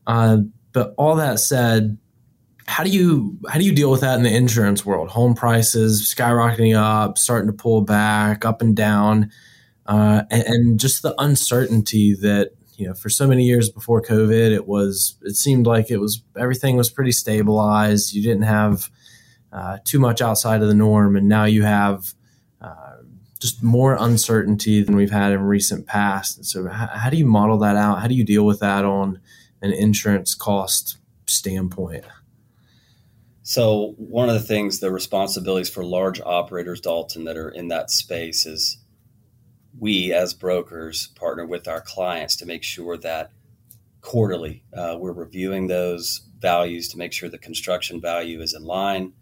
Uh, 0.06 0.38
but 0.72 0.94
all 0.96 1.16
that 1.16 1.38
said, 1.38 1.98
how 2.70 2.84
do 2.84 2.90
you 2.90 3.36
how 3.48 3.58
do 3.58 3.64
you 3.64 3.74
deal 3.74 3.90
with 3.90 4.00
that 4.00 4.16
in 4.16 4.22
the 4.22 4.34
insurance 4.34 4.86
world? 4.86 5.08
Home 5.10 5.34
prices 5.34 6.14
skyrocketing 6.14 6.76
up, 6.76 7.18
starting 7.18 7.48
to 7.48 7.52
pull 7.52 7.80
back, 7.80 8.44
up 8.44 8.62
and 8.62 8.76
down, 8.76 9.32
uh, 9.86 10.22
and, 10.30 10.42
and 10.44 10.80
just 10.80 11.02
the 11.02 11.12
uncertainty 11.20 12.14
that 12.14 12.52
you 12.76 12.86
know 12.86 12.94
for 12.94 13.10
so 13.10 13.26
many 13.26 13.44
years 13.44 13.68
before 13.68 14.00
COVID, 14.00 14.52
it 14.52 14.68
was 14.68 15.16
it 15.22 15.34
seemed 15.34 15.66
like 15.66 15.90
it 15.90 15.96
was 15.96 16.22
everything 16.38 16.76
was 16.76 16.88
pretty 16.88 17.10
stabilized. 17.10 18.14
You 18.14 18.22
didn't 18.22 18.44
have 18.44 18.88
uh, 19.52 19.78
too 19.84 19.98
much 19.98 20.22
outside 20.22 20.62
of 20.62 20.68
the 20.68 20.74
norm, 20.74 21.16
and 21.16 21.28
now 21.28 21.46
you 21.46 21.64
have 21.64 22.14
uh, 22.60 22.98
just 23.40 23.64
more 23.64 23.96
uncertainty 23.98 24.80
than 24.80 24.94
we've 24.94 25.10
had 25.10 25.32
in 25.32 25.40
recent 25.42 25.88
past. 25.88 26.36
And 26.36 26.46
so, 26.46 26.68
how, 26.68 26.86
how 26.86 27.10
do 27.10 27.16
you 27.16 27.26
model 27.26 27.58
that 27.58 27.74
out? 27.74 28.00
How 28.00 28.06
do 28.06 28.14
you 28.14 28.24
deal 28.24 28.46
with 28.46 28.60
that 28.60 28.84
on 28.84 29.20
an 29.60 29.72
insurance 29.72 30.36
cost 30.36 30.98
standpoint? 31.26 32.04
So, 33.50 33.94
one 33.96 34.28
of 34.28 34.34
the 34.36 34.46
things, 34.46 34.78
the 34.78 34.92
responsibilities 34.92 35.68
for 35.68 35.84
large 35.84 36.20
operators, 36.20 36.80
Dalton, 36.80 37.24
that 37.24 37.36
are 37.36 37.48
in 37.48 37.66
that 37.66 37.90
space 37.90 38.46
is 38.46 38.78
we 39.76 40.12
as 40.12 40.34
brokers 40.34 41.08
partner 41.16 41.44
with 41.44 41.66
our 41.66 41.80
clients 41.80 42.36
to 42.36 42.46
make 42.46 42.62
sure 42.62 42.96
that 42.98 43.32
quarterly 44.02 44.62
uh, 44.72 44.94
we're 45.00 45.10
reviewing 45.10 45.66
those 45.66 46.20
values 46.38 46.86
to 46.90 46.96
make 46.96 47.12
sure 47.12 47.28
the 47.28 47.38
construction 47.38 48.00
value 48.00 48.40
is 48.40 48.54
in 48.54 48.62
line. 48.62 49.14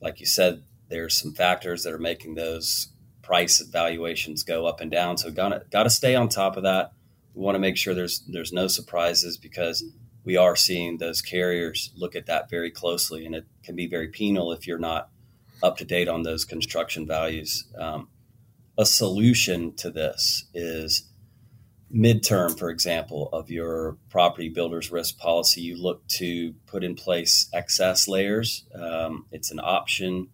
Like 0.00 0.18
you 0.18 0.26
said, 0.26 0.64
there's 0.88 1.16
some 1.16 1.32
factors 1.32 1.84
that 1.84 1.92
are 1.92 1.98
making 2.00 2.34
those 2.34 2.88
price 3.22 3.60
valuations 3.60 4.42
go 4.42 4.66
up 4.66 4.80
and 4.80 4.90
down. 4.90 5.16
So 5.16 5.30
gotta 5.30 5.62
gotta 5.70 5.90
stay 5.90 6.16
on 6.16 6.28
top 6.28 6.56
of 6.56 6.64
that. 6.64 6.90
We 7.34 7.44
want 7.44 7.54
to 7.54 7.60
make 7.60 7.76
sure 7.76 7.94
there's 7.94 8.18
there's 8.26 8.52
no 8.52 8.66
surprises 8.66 9.36
because 9.36 9.84
we 10.26 10.36
are 10.36 10.56
seeing 10.56 10.98
those 10.98 11.22
carriers 11.22 11.92
look 11.96 12.16
at 12.16 12.26
that 12.26 12.50
very 12.50 12.70
closely, 12.70 13.24
and 13.24 13.34
it 13.34 13.46
can 13.62 13.76
be 13.76 13.86
very 13.86 14.08
penal 14.08 14.52
if 14.52 14.66
you're 14.66 14.76
not 14.76 15.08
up 15.62 15.78
to 15.78 15.84
date 15.84 16.08
on 16.08 16.24
those 16.24 16.44
construction 16.44 17.06
values. 17.06 17.64
Um, 17.78 18.08
a 18.76 18.84
solution 18.84 19.72
to 19.76 19.90
this 19.90 20.44
is 20.52 21.04
midterm, 21.94 22.58
for 22.58 22.70
example, 22.70 23.28
of 23.32 23.50
your 23.50 23.96
property 24.10 24.48
builder's 24.48 24.90
risk 24.90 25.16
policy. 25.16 25.60
You 25.62 25.80
look 25.80 26.06
to 26.08 26.54
put 26.66 26.82
in 26.82 26.96
place 26.96 27.48
excess 27.52 28.08
layers. 28.08 28.64
Um, 28.74 29.26
it's 29.30 29.52
an 29.52 29.60
option 29.62 30.28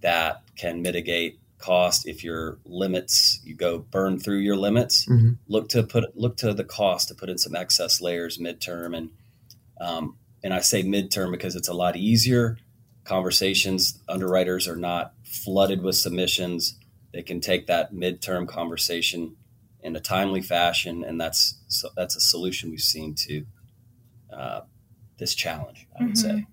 that 0.00 0.42
can 0.56 0.82
mitigate 0.82 1.38
cost 1.58 2.08
if 2.08 2.24
your 2.24 2.58
limits 2.64 3.38
you 3.44 3.54
go 3.54 3.78
burn 3.78 4.18
through 4.18 4.38
your 4.38 4.56
limits 4.56 5.04
mm-hmm. 5.04 5.32
look 5.46 5.68
to 5.68 5.82
put 5.82 6.16
look 6.16 6.34
to 6.38 6.54
the 6.54 6.64
cost 6.64 7.08
to 7.08 7.14
put 7.14 7.28
in 7.28 7.36
some 7.36 7.54
excess 7.54 8.00
layers 8.00 8.38
midterm 8.38 8.96
and 8.96 9.10
um, 9.80 10.16
and 10.42 10.54
i 10.54 10.60
say 10.60 10.82
midterm 10.82 11.30
because 11.30 11.56
it's 11.56 11.68
a 11.68 11.74
lot 11.74 11.96
easier 11.96 12.56
conversations 13.04 13.98
underwriters 14.08 14.68
are 14.68 14.76
not 14.76 15.14
flooded 15.24 15.82
with 15.82 15.96
submissions 15.96 16.78
they 17.12 17.22
can 17.22 17.40
take 17.40 17.66
that 17.66 17.92
midterm 17.92 18.46
conversation 18.46 19.34
in 19.82 19.96
a 19.96 20.00
timely 20.00 20.42
fashion 20.42 21.02
and 21.02 21.20
that's 21.20 21.58
so 21.68 21.88
that's 21.96 22.14
a 22.14 22.20
solution 22.20 22.70
we've 22.70 22.80
seen 22.80 23.14
to 23.14 23.44
uh, 24.32 24.60
this 25.18 25.34
challenge 25.34 25.88
i 25.98 26.04
would 26.04 26.12
mm-hmm. 26.12 26.38
say 26.38 26.46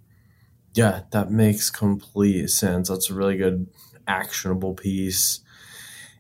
yeah, 0.78 1.02
that 1.10 1.32
makes 1.32 1.72
complete 1.72 2.52
sense. 2.52 2.90
That's 2.90 3.10
a 3.10 3.16
really 3.16 3.36
good 3.36 3.68
actionable 4.08 4.76
piece. 4.76 5.40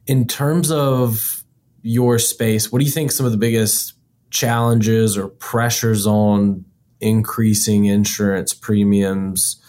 In 0.07 0.25
terms 0.25 0.71
of 0.71 1.43
your 1.83 2.17
space, 2.17 2.71
what 2.71 2.79
do 2.79 2.85
you 2.85 2.91
think 2.91 3.11
some 3.11 3.27
of 3.27 3.31
the 3.31 3.37
biggest 3.37 3.93
challenges 4.31 5.15
or 5.15 5.27
pressures 5.27 6.07
on 6.07 6.65
increasing 6.99 7.86
insurance 7.86 8.53
premiums? 8.53 9.62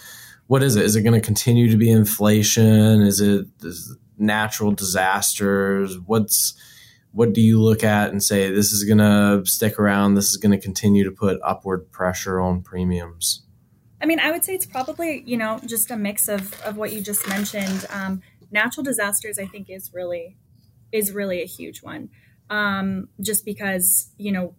What 0.47 0.63
is 0.63 0.77
it? 0.77 0.85
Is 0.85 0.97
it 0.97 1.03
going 1.03 1.19
to 1.19 1.25
continue 1.25 1.71
to 1.71 1.77
be 1.77 1.91
inflation? 1.91 3.03
Is 3.03 3.21
it 3.21 3.47
is 3.63 3.97
natural 4.19 4.73
disasters? 4.73 5.99
What's 6.07 6.55
what 7.13 7.33
do 7.33 7.41
you 7.41 7.61
look 7.61 7.83
at 7.83 8.11
and 8.11 8.23
say 8.23 8.51
this 8.51 8.73
is 8.73 8.85
going 8.85 8.99
to 8.99 9.43
stick 9.45 9.79
around? 9.79 10.15
This 10.15 10.31
is 10.31 10.37
going 10.37 10.53
to 10.53 10.63
continue 10.63 11.05
to 11.05 11.11
put 11.11 11.41
upward 11.43 11.91
pressure 11.91 12.41
on 12.41 12.63
premiums? 12.63 13.43
I 14.01 14.07
mean, 14.07 14.21
I 14.21 14.31
would 14.31 14.45
say 14.45 14.55
it's 14.55 14.67
probably 14.67 15.23
you 15.27 15.37
know 15.37 15.61
just 15.67 15.91
a 15.91 15.97
mix 15.97 16.29
of 16.29 16.61
of 16.63 16.77
what 16.77 16.93
you 16.93 17.01
just 17.01 17.29
mentioned. 17.29 17.87
Um, 17.91 18.23
natural 18.51 18.85
disasters, 18.85 19.39
I 19.39 19.47
think, 19.47 19.69
is 19.71 19.91
really 19.93 20.37
is 20.93 21.13
really 21.13 21.43
a 21.43 21.47
huge 21.47 21.83
one. 21.83 22.11
Um, 22.51 23.09
just 23.21 23.45
because 23.45 24.11
you 24.17 24.33
know 24.33 24.55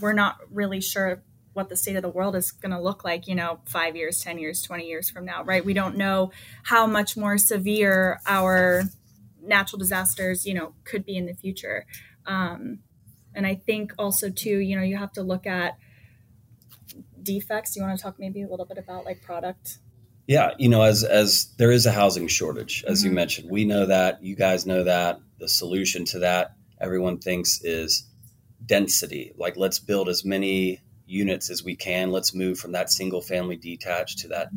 we're 0.00 0.12
not 0.12 0.38
really 0.50 0.80
sure 0.80 1.22
what 1.56 1.70
the 1.70 1.76
state 1.76 1.96
of 1.96 2.02
the 2.02 2.08
world 2.08 2.36
is 2.36 2.52
going 2.52 2.72
to 2.72 2.80
look 2.80 3.02
like, 3.02 3.26
you 3.26 3.34
know, 3.34 3.60
five 3.64 3.96
years, 3.96 4.20
10 4.20 4.38
years, 4.38 4.62
20 4.62 4.86
years 4.86 5.08
from 5.08 5.24
now, 5.24 5.42
right? 5.42 5.64
We 5.64 5.72
don't 5.72 5.96
know 5.96 6.30
how 6.64 6.86
much 6.86 7.16
more 7.16 7.38
severe 7.38 8.20
our 8.26 8.82
natural 9.42 9.78
disasters, 9.78 10.44
you 10.44 10.52
know, 10.52 10.74
could 10.84 11.06
be 11.06 11.16
in 11.16 11.24
the 11.24 11.34
future. 11.34 11.86
Um, 12.26 12.80
and 13.34 13.46
I 13.46 13.54
think 13.54 13.94
also, 13.98 14.28
too, 14.28 14.58
you 14.58 14.76
know, 14.76 14.82
you 14.82 14.98
have 14.98 15.12
to 15.12 15.22
look 15.22 15.46
at 15.46 15.78
defects. 17.22 17.74
You 17.74 17.82
want 17.82 17.98
to 17.98 18.02
talk 18.02 18.18
maybe 18.18 18.42
a 18.42 18.48
little 18.48 18.66
bit 18.66 18.78
about 18.78 19.04
like 19.04 19.22
product? 19.22 19.78
Yeah, 20.26 20.52
you 20.58 20.68
know, 20.68 20.82
as 20.82 21.04
as 21.04 21.54
there 21.56 21.70
is 21.70 21.86
a 21.86 21.92
housing 21.92 22.28
shortage, 22.28 22.84
as 22.86 23.00
mm-hmm. 23.00 23.08
you 23.08 23.14
mentioned, 23.14 23.50
we 23.50 23.64
know 23.64 23.86
that. 23.86 24.22
You 24.22 24.36
guys 24.36 24.66
know 24.66 24.84
that. 24.84 25.20
The 25.38 25.48
solution 25.48 26.04
to 26.06 26.20
that, 26.20 26.56
everyone 26.80 27.18
thinks, 27.18 27.60
is 27.62 28.08
density. 28.64 29.32
Like, 29.36 29.56
let's 29.56 29.78
build 29.78 30.08
as 30.08 30.24
many 30.24 30.80
units 31.06 31.50
as 31.50 31.64
we 31.64 31.76
can. 31.76 32.10
Let's 32.10 32.34
move 32.34 32.58
from 32.58 32.72
that 32.72 32.90
single 32.90 33.22
family 33.22 33.56
detached 33.56 34.18
to 34.20 34.28
that, 34.28 34.48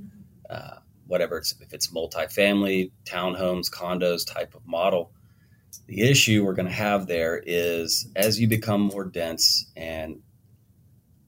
uh, 0.50 0.78
whatever 1.08 1.38
it's, 1.38 1.56
if 1.62 1.74
it's 1.74 1.88
multifamily, 1.88 2.92
townhomes, 3.06 3.72
condos 3.72 4.26
type 4.26 4.56
of 4.56 4.66
model. 4.68 5.12
The 5.86 6.02
issue 6.02 6.44
we're 6.44 6.56
going 6.56 6.68
to 6.68 6.74
have 6.74 7.08
there 7.08 7.42
is 7.46 8.08
as 8.16 8.40
you 8.40 8.48
become 8.48 8.82
more 8.82 9.06
dense, 9.06 9.72
and 9.76 10.20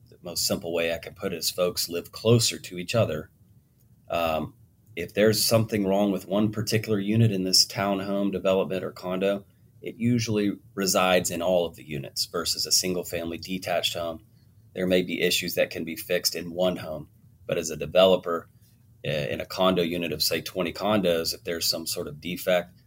the 0.10 0.18
most 0.24 0.46
simple 0.46 0.74
way 0.74 0.94
I 0.94 0.98
can 0.98 1.14
put 1.14 1.34
it 1.34 1.38
is 1.38 1.52
folks 1.52 1.90
live 1.90 2.12
closer 2.12 2.58
to 2.58 2.78
each 2.78 2.96
other. 2.96 3.30
Um, 4.10 4.56
if 4.96 5.14
there's 5.14 5.46
something 5.46 5.86
wrong 5.86 6.12
with 6.12 6.28
one 6.28 6.52
particular 6.52 7.00
unit 7.00 7.32
in 7.32 7.44
this 7.44 7.66
townhome 7.66 8.32
development 8.32 8.84
or 8.84 8.92
condo, 8.92 9.46
it 9.82 9.96
usually 9.96 10.54
resides 10.76 11.32
in 11.32 11.42
all 11.42 11.66
of 11.66 11.76
the 11.76 11.88
units 11.88 12.26
versus 12.26 12.66
a 12.66 12.72
single 12.72 13.04
family 13.04 13.38
detached 13.38 13.94
home 13.94 14.22
there 14.74 14.88
may 14.88 15.02
be 15.02 15.22
issues 15.22 15.56
that 15.56 15.70
can 15.70 15.84
be 15.84 15.96
fixed 15.96 16.36
in 16.36 16.54
one 16.54 16.78
home. 16.78 17.08
But 17.48 17.58
as 17.58 17.70
a 17.70 17.78
developer 17.78 18.48
eh, 19.04 19.28
in 19.28 19.42
a 19.42 19.46
condo 19.46 19.82
unit 19.82 20.12
of, 20.12 20.24
say, 20.24 20.42
20 20.42 20.72
condos, 20.74 21.34
if 21.34 21.44
there's 21.44 21.68
some 21.68 21.86
sort 21.86 22.08
of 22.08 22.22
defect, 22.22 22.82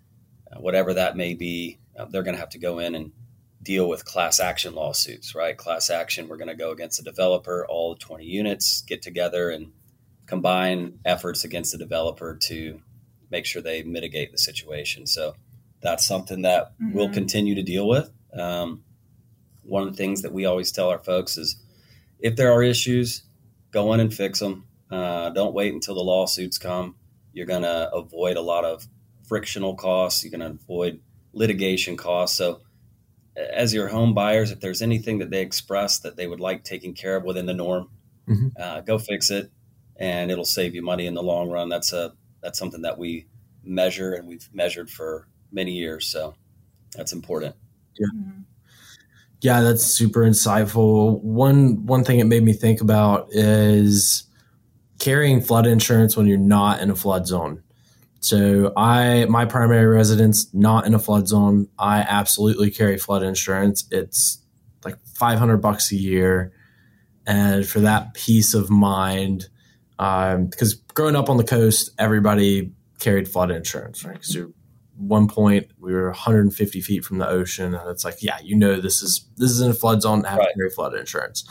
uh, 0.50 0.60
whatever 0.60 0.94
that 0.94 1.16
may 1.16 1.34
be, 1.34 1.78
uh, 1.98 2.06
they're 2.06 2.22
going 2.22 2.34
to 2.34 2.40
have 2.40 2.50
to 2.50 2.58
go 2.58 2.78
in 2.78 2.94
and 2.94 3.12
deal 3.62 3.88
with 3.88 4.04
class 4.04 4.40
action 4.40 4.74
lawsuits, 4.74 5.34
right? 5.34 5.56
Class 5.56 5.90
action, 5.90 6.28
we're 6.28 6.36
going 6.36 6.48
to 6.48 6.54
go 6.54 6.70
against 6.70 6.98
the 6.98 7.10
developer, 7.10 7.66
all 7.68 7.96
20 7.96 8.24
units 8.24 8.82
get 8.82 9.02
together 9.02 9.50
and 9.50 9.72
combine 10.26 10.98
efforts 11.04 11.44
against 11.44 11.72
the 11.72 11.78
developer 11.78 12.36
to 12.36 12.80
make 13.30 13.46
sure 13.46 13.62
they 13.62 13.82
mitigate 13.82 14.32
the 14.32 14.38
situation. 14.38 15.06
So 15.06 15.34
that's 15.80 16.06
something 16.06 16.42
that 16.42 16.72
mm-hmm. 16.72 16.92
we'll 16.92 17.12
continue 17.12 17.54
to 17.54 17.62
deal 17.62 17.88
with. 17.88 18.10
Um, 18.32 18.84
one 19.62 19.82
of 19.82 19.90
the 19.90 19.96
things 19.96 20.22
that 20.22 20.32
we 20.32 20.44
always 20.44 20.70
tell 20.72 20.90
our 20.90 20.98
folks 20.98 21.36
is 21.38 21.56
if 22.18 22.36
there 22.36 22.52
are 22.52 22.62
issues, 22.62 23.22
go 23.70 23.92
in 23.92 24.00
and 24.00 24.12
fix 24.12 24.40
them. 24.40 24.66
Uh, 24.90 25.30
don't 25.30 25.54
wait 25.54 25.72
until 25.72 25.94
the 25.94 26.02
lawsuits 26.02 26.58
come. 26.58 26.96
You're 27.32 27.46
going 27.46 27.62
to 27.62 27.90
avoid 27.92 28.36
a 28.36 28.40
lot 28.40 28.64
of 28.64 28.86
frictional 29.26 29.74
costs. 29.74 30.22
You're 30.22 30.30
going 30.30 30.40
to 30.40 30.62
avoid 30.62 31.00
litigation 31.32 31.96
costs. 31.96 32.36
So, 32.36 32.60
as 33.36 33.74
your 33.74 33.88
home 33.88 34.14
buyers, 34.14 34.52
if 34.52 34.60
there's 34.60 34.80
anything 34.80 35.18
that 35.18 35.30
they 35.30 35.42
express 35.42 35.98
that 36.00 36.16
they 36.16 36.28
would 36.28 36.38
like 36.38 36.62
taken 36.62 36.94
care 36.94 37.16
of 37.16 37.24
within 37.24 37.46
the 37.46 37.54
norm, 37.54 37.90
mm-hmm. 38.28 38.48
uh, 38.56 38.80
go 38.82 38.96
fix 38.96 39.30
it, 39.30 39.50
and 39.96 40.30
it'll 40.30 40.44
save 40.44 40.76
you 40.76 40.82
money 40.82 41.06
in 41.06 41.14
the 41.14 41.22
long 41.22 41.50
run. 41.50 41.68
That's 41.68 41.92
a 41.92 42.12
that's 42.40 42.58
something 42.58 42.82
that 42.82 42.96
we 42.96 43.26
measure 43.64 44.12
and 44.12 44.28
we've 44.28 44.48
measured 44.52 44.90
for 44.90 45.26
many 45.50 45.72
years. 45.72 46.06
So 46.06 46.34
that's 46.94 47.12
important. 47.12 47.56
Yeah. 47.98 48.06
Yeah, 49.44 49.60
that's 49.60 49.84
super 49.84 50.20
insightful. 50.20 51.20
One 51.20 51.84
one 51.84 52.02
thing 52.02 52.18
it 52.18 52.24
made 52.24 52.42
me 52.42 52.54
think 52.54 52.80
about 52.80 53.28
is 53.30 54.22
carrying 54.98 55.42
flood 55.42 55.66
insurance 55.66 56.16
when 56.16 56.26
you're 56.26 56.38
not 56.38 56.80
in 56.80 56.90
a 56.90 56.94
flood 56.94 57.26
zone. 57.26 57.62
So 58.20 58.72
I 58.74 59.26
my 59.26 59.44
primary 59.44 59.86
residence 59.86 60.46
not 60.54 60.86
in 60.86 60.94
a 60.94 60.98
flood 60.98 61.28
zone. 61.28 61.68
I 61.78 61.98
absolutely 61.98 62.70
carry 62.70 62.96
flood 62.96 63.22
insurance. 63.22 63.84
It's 63.90 64.38
like 64.82 64.96
500 65.14 65.58
bucks 65.58 65.92
a 65.92 65.96
year, 65.96 66.54
and 67.26 67.66
for 67.66 67.80
that 67.80 68.14
peace 68.14 68.54
of 68.54 68.70
mind, 68.70 69.50
um, 69.98 70.46
because 70.46 70.72
growing 70.72 71.16
up 71.16 71.28
on 71.28 71.36
the 71.36 71.44
coast, 71.44 71.90
everybody 71.98 72.72
carried 72.98 73.28
flood 73.28 73.50
insurance, 73.50 74.06
right? 74.06 74.14
Because 74.14 74.34
you're 74.34 74.52
one 74.96 75.28
point 75.28 75.70
we 75.78 75.92
were 75.92 76.06
150 76.06 76.80
feet 76.80 77.04
from 77.04 77.18
the 77.18 77.28
ocean 77.28 77.74
and 77.74 77.90
it's 77.90 78.04
like 78.04 78.22
yeah 78.22 78.38
you 78.42 78.56
know 78.56 78.80
this 78.80 79.02
is 79.02 79.26
this 79.36 79.50
is 79.50 79.60
in 79.60 79.70
a 79.70 79.74
flood 79.74 80.02
zone 80.02 80.24
have 80.24 80.38
right. 80.38 80.48
to 80.48 80.54
carry 80.54 80.70
flood 80.70 80.94
insurance. 80.94 81.44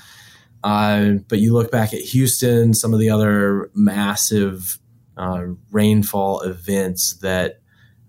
Uh, 0.63 1.15
but 1.27 1.39
you 1.39 1.51
look 1.51 1.69
back 1.71 1.93
at 1.93 1.99
houston 1.99 2.73
some 2.73 2.93
of 2.93 2.99
the 2.99 3.09
other 3.09 3.69
massive 3.73 4.79
uh, 5.17 5.43
rainfall 5.71 6.41
events 6.41 7.13
that 7.17 7.59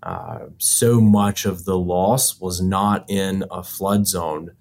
uh, 0.03 0.45
so 0.59 1.01
much 1.01 1.45
of 1.45 1.65
the 1.65 1.77
loss 1.77 2.39
was 2.39 2.61
not 2.61 3.09
in 3.09 3.43
a 3.49 3.63
flood 3.63 4.07
zone. 4.07 4.51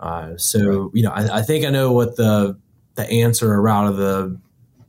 Uh, 0.00 0.36
so 0.36 0.90
you 0.94 1.02
know 1.02 1.10
I, 1.10 1.38
I, 1.38 1.42
think 1.42 1.64
i 1.64 1.70
know 1.70 1.90
what 1.90 2.16
the 2.16 2.58
the 2.96 3.10
answer 3.10 3.50
or 3.50 3.62
route 3.62 3.86
of 3.86 3.96
the 3.96 4.38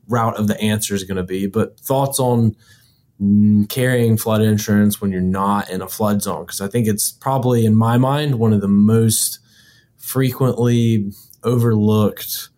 route 0.09 0.37
of 0.37 0.47
the 0.47 0.59
answer 0.59 0.95
is 0.95 1.05
going 1.05 1.15
to 1.15 1.23
be 1.23 1.47
but 1.47 1.79
thoughts 1.79 2.19
on 2.19 2.57
carrying 3.67 4.15
flood 4.17 4.41
insurance 4.41 5.01
when 5.01 5.11
you're 5.11 5.21
not 5.21 5.69
in 5.69 5.81
a 5.81 5.87
flood 5.87 6.21
zone 6.21 6.43
because 6.43 6.61
I 6.61 6.67
think 6.67 6.87
it's 6.87 7.11
probably 7.11 7.65
in 7.65 7.75
my 7.75 7.97
mind 7.97 8.35
one 8.35 8.53
of 8.53 8.61
the 8.61 8.67
most 8.67 9.39
frequently 9.97 11.11
overlooked. 11.43 12.49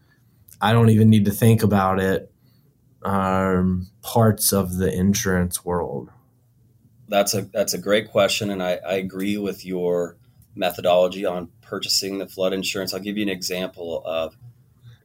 I 0.61 0.73
don't 0.73 0.89
even 0.89 1.09
need 1.09 1.25
to 1.25 1.31
think 1.31 1.63
about 1.63 1.99
it. 1.99 2.31
Um, 3.03 3.89
parts 4.01 4.51
of 4.51 4.75
the 4.75 4.93
insurance 4.93 5.63
world. 5.63 6.09
That's 7.07 7.33
a 7.33 7.43
that's 7.43 7.73
a 7.73 7.77
great 7.77 8.11
question, 8.11 8.49
and 8.49 8.61
I, 8.61 8.79
I 8.85 8.93
agree 8.95 9.37
with 9.37 9.65
your 9.65 10.17
methodology 10.53 11.25
on 11.25 11.49
purchasing 11.61 12.17
the 12.17 12.27
flood 12.27 12.51
insurance. 12.51 12.93
I'll 12.93 12.99
give 12.99 13.17
you 13.17 13.23
an 13.23 13.29
example 13.29 14.03
of 14.05 14.37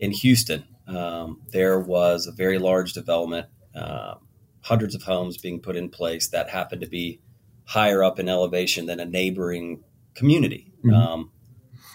in 0.01 0.11
Houston. 0.11 0.64
Um, 0.88 1.40
there 1.53 1.79
was 1.79 2.27
a 2.27 2.33
very 2.33 2.59
large 2.59 2.93
development. 2.93 3.47
Um, 3.75 4.19
hundreds 4.64 4.94
of 4.94 5.03
homes 5.03 5.37
being 5.37 5.61
put 5.61 5.77
in 5.77 5.90
place 5.90 6.29
that 6.29 6.48
happen 6.48 6.81
to 6.81 6.87
be 6.87 7.20
higher 7.66 8.03
up 8.03 8.18
in 8.18 8.29
elevation 8.29 8.87
than 8.87 8.98
a 8.98 9.05
neighboring 9.05 9.85
community. 10.14 10.72
Mm-hmm. 10.79 10.94
Um, 10.94 11.31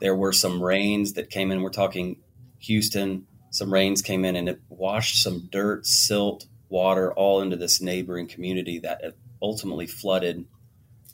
there 0.01 0.15
were 0.15 0.31
some 0.31 0.61
rains 0.61 1.13
that 1.13 1.31
came 1.31 1.51
in. 1.51 1.63
We're 1.63 1.71
talking 1.71 2.17
Houston. 2.59 3.25
Some 3.49 3.73
rains 3.73 4.03
came 4.03 4.23
in 4.23 4.35
and 4.35 4.47
it 4.47 4.61
washed 4.69 5.23
some 5.23 5.49
dirt, 5.51 5.87
silt, 5.87 6.45
water 6.69 7.11
all 7.13 7.41
into 7.41 7.55
this 7.55 7.81
neighboring 7.81 8.27
community 8.27 8.77
that 8.79 9.01
ultimately 9.41 9.87
flooded 9.87 10.45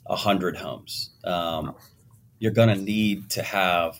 a 0.04 0.16
hundred 0.16 0.58
homes. 0.58 1.10
Um, 1.24 1.74
you're 2.38 2.52
going 2.52 2.68
to 2.68 2.76
need 2.76 3.30
to 3.30 3.42
have 3.42 3.98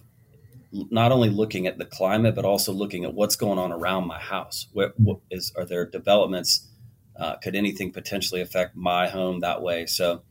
not 0.72 1.10
only 1.10 1.30
looking 1.30 1.66
at 1.66 1.78
the 1.78 1.86
climate, 1.86 2.34
but 2.34 2.44
also 2.44 2.70
looking 2.70 3.06
at 3.06 3.14
what's 3.14 3.36
going 3.36 3.58
on 3.58 3.72
around 3.72 4.06
my 4.06 4.18
house. 4.18 4.66
What, 4.74 4.98
what 5.00 5.20
is 5.30 5.52
are 5.56 5.64
there 5.64 5.86
developments 5.86 6.68
uh, 7.18 7.36
could 7.36 7.56
anything 7.56 7.92
potentially 7.92 8.40
affect 8.40 8.76
my 8.76 9.08
home 9.08 9.40
that 9.40 9.62
way? 9.62 9.86
So 9.86 10.22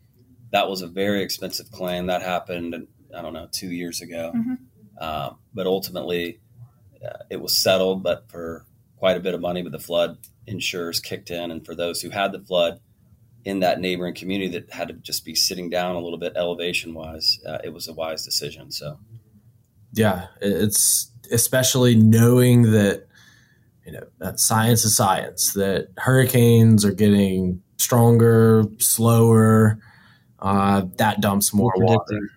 that 0.51 0.69
was 0.69 0.81
a 0.81 0.87
very 0.87 1.21
expensive 1.23 1.71
claim 1.71 2.07
that 2.07 2.21
happened. 2.21 2.87
I 3.15 3.21
don't 3.21 3.33
know, 3.33 3.47
two 3.51 3.71
years 3.71 4.01
ago. 4.01 4.33
Mm-hmm. 4.35 4.53
Uh, 4.99 5.31
but 5.53 5.67
ultimately, 5.67 6.39
uh, 7.05 7.17
it 7.29 7.41
was 7.41 7.57
settled, 7.57 8.03
but 8.03 8.29
for 8.29 8.65
quite 8.97 9.17
a 9.17 9.21
bit 9.21 9.33
of 9.33 9.41
money. 9.41 9.61
But 9.61 9.71
the 9.71 9.79
flood 9.79 10.17
insurers 10.47 10.99
kicked 10.99 11.31
in, 11.31 11.51
and 11.51 11.65
for 11.65 11.75
those 11.75 12.01
who 12.01 12.09
had 12.09 12.31
the 12.31 12.39
flood 12.39 12.79
in 13.43 13.59
that 13.59 13.79
neighboring 13.79 14.15
community 14.15 14.51
that 14.51 14.73
had 14.73 14.87
to 14.87 14.93
just 14.95 15.23
be 15.23 15.35
sitting 15.35 15.69
down 15.69 15.95
a 15.95 15.99
little 15.99 16.17
bit 16.17 16.33
elevation 16.35 16.93
wise, 16.93 17.39
uh, 17.47 17.59
it 17.63 17.73
was 17.73 17.87
a 17.87 17.93
wise 17.93 18.25
decision. 18.25 18.71
So, 18.71 18.99
yeah, 19.93 20.27
it's 20.41 21.11
especially 21.31 21.95
knowing 21.95 22.71
that 22.71 23.04
you 23.85 23.91
know, 23.91 24.03
that 24.19 24.39
science 24.39 24.83
is 24.83 24.95
science, 24.95 25.53
that 25.53 25.89
hurricanes 25.97 26.83
are 26.83 26.93
getting 26.93 27.61
stronger, 27.77 28.65
slower. 28.79 29.79
Uh, 30.39 30.83
that 30.97 31.21
dumps 31.21 31.53
more 31.53 31.73
water. 31.77 32.29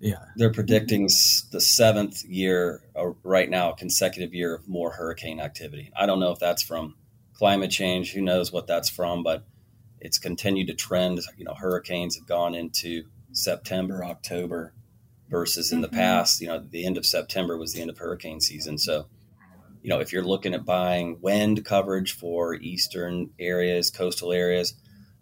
Yeah. 0.00 0.24
They're 0.36 0.52
predicting 0.52 1.08
the 1.52 1.60
seventh 1.60 2.24
year 2.24 2.82
uh, 2.96 3.12
right 3.22 3.48
now, 3.48 3.70
consecutive 3.72 4.34
year 4.34 4.54
of 4.54 4.68
more 4.68 4.90
hurricane 4.90 5.40
activity. 5.40 5.92
I 5.96 6.06
don't 6.06 6.18
know 6.18 6.32
if 6.32 6.40
that's 6.40 6.62
from 6.62 6.96
climate 7.34 7.70
change. 7.70 8.12
Who 8.12 8.20
knows 8.20 8.52
what 8.52 8.66
that's 8.66 8.88
from, 8.88 9.22
but 9.22 9.44
it's 10.00 10.18
continued 10.18 10.66
to 10.66 10.74
trend. 10.74 11.20
You 11.36 11.44
know, 11.44 11.54
hurricanes 11.54 12.16
have 12.16 12.26
gone 12.26 12.54
into 12.56 13.04
September, 13.32 14.04
October 14.04 14.74
versus 15.28 15.70
in 15.70 15.78
mm-hmm. 15.78 15.82
the 15.82 15.88
past, 15.96 16.40
you 16.40 16.48
know, 16.48 16.58
the 16.58 16.84
end 16.84 16.96
of 16.96 17.06
September 17.06 17.56
was 17.56 17.72
the 17.72 17.80
end 17.80 17.90
of 17.90 17.98
hurricane 17.98 18.40
season. 18.40 18.78
So 18.78 19.06
you 19.82 19.88
know, 19.88 20.00
if 20.00 20.12
you're 20.12 20.24
looking 20.24 20.54
at 20.54 20.64
buying 20.64 21.18
wind 21.20 21.64
coverage 21.64 22.12
for 22.12 22.54
eastern 22.54 23.30
areas, 23.38 23.90
coastal 23.90 24.32
areas, 24.32 24.74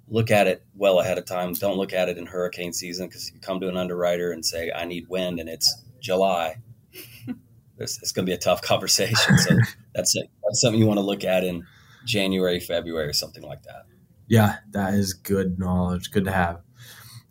look 0.07 0.31
at 0.31 0.47
it 0.47 0.63
well 0.75 1.01
ahead 1.01 1.17
of 1.17 1.25
time. 1.25 1.55
Don't 1.55 1.79
look 1.79 1.93
at 1.93 2.09
it 2.09 2.19
in 2.19 2.27
hurricane 2.27 2.73
season 2.73 3.09
because 3.09 3.29
if 3.29 3.35
you 3.35 3.41
come 3.41 3.61
to 3.61 3.69
an 3.69 3.77
underwriter 3.77 4.33
and 4.33 4.45
say, 4.45 4.71
I 4.75 4.85
need 4.85 5.09
wind 5.09 5.41
and 5.41 5.49
it's 5.49 5.83
July, 6.01 6.57
it's, 7.79 8.03
it's 8.03 8.13
going 8.13 8.27
to 8.27 8.31
be 8.31 8.35
a 8.35 8.39
tough 8.39 8.61
conversation. 8.61 9.39
So 9.39 9.57
that's 9.95 10.15
it. 10.15 10.31
That's 10.45 10.61
something 10.61 10.79
you 10.79 10.87
want 10.87 10.99
to 10.99 11.07
look 11.07 11.25
at 11.25 11.43
in 11.43 11.67
January, 12.05 12.61
February, 12.61 13.09
or 13.09 13.13
something 13.15 13.43
like 13.43 13.63
that. 13.63 13.85
Yeah, 14.29 14.57
that 14.73 14.95
is 14.95 15.15
good 15.15 15.59
knowledge. 15.59 16.11
Good 16.11 16.25
to 16.27 16.33
have. 16.33 16.61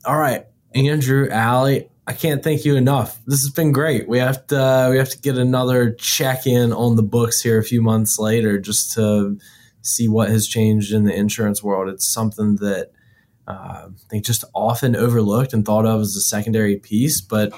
All 0.06 0.18
right, 0.18 0.46
Andrew, 0.74 1.30
Allie, 1.30 1.90
I 2.10 2.14
can't 2.14 2.44
thank 2.44 2.66
you 2.66 2.76
enough. 2.76 3.24
This 3.28 3.42
has 3.42 3.52
been 3.52 3.72
great. 3.72 4.10
We 4.10 4.18
have 4.18 4.48
to 4.48 4.60
uh, 4.60 4.90
we 4.90 4.98
have 4.98 5.10
to 5.12 5.20
get 5.20 5.38
another 5.38 5.92
check 5.92 6.48
in 6.48 6.74
on 6.74 6.96
the 6.96 7.04
books 7.04 7.40
here 7.40 7.60
a 7.60 7.64
few 7.64 7.84
months 7.84 8.18
later 8.18 8.58
just 8.58 8.94
to 8.94 9.38
see 9.84 10.08
what 10.08 10.30
has 10.30 10.48
changed 10.48 10.92
in 10.92 11.04
the 11.04 11.14
insurance 11.14 11.62
world. 11.62 11.88
It's 11.88 12.12
something 12.12 12.56
that 12.56 12.90
uh, 13.48 13.90
they 14.10 14.22
just 14.22 14.44
often 14.56 14.96
overlooked 14.96 15.54
and 15.54 15.64
thought 15.64 15.86
of 15.86 16.02
as 16.02 16.16
a 16.16 16.22
secondary 16.22 16.78
piece, 16.78 17.22
but 17.22 17.54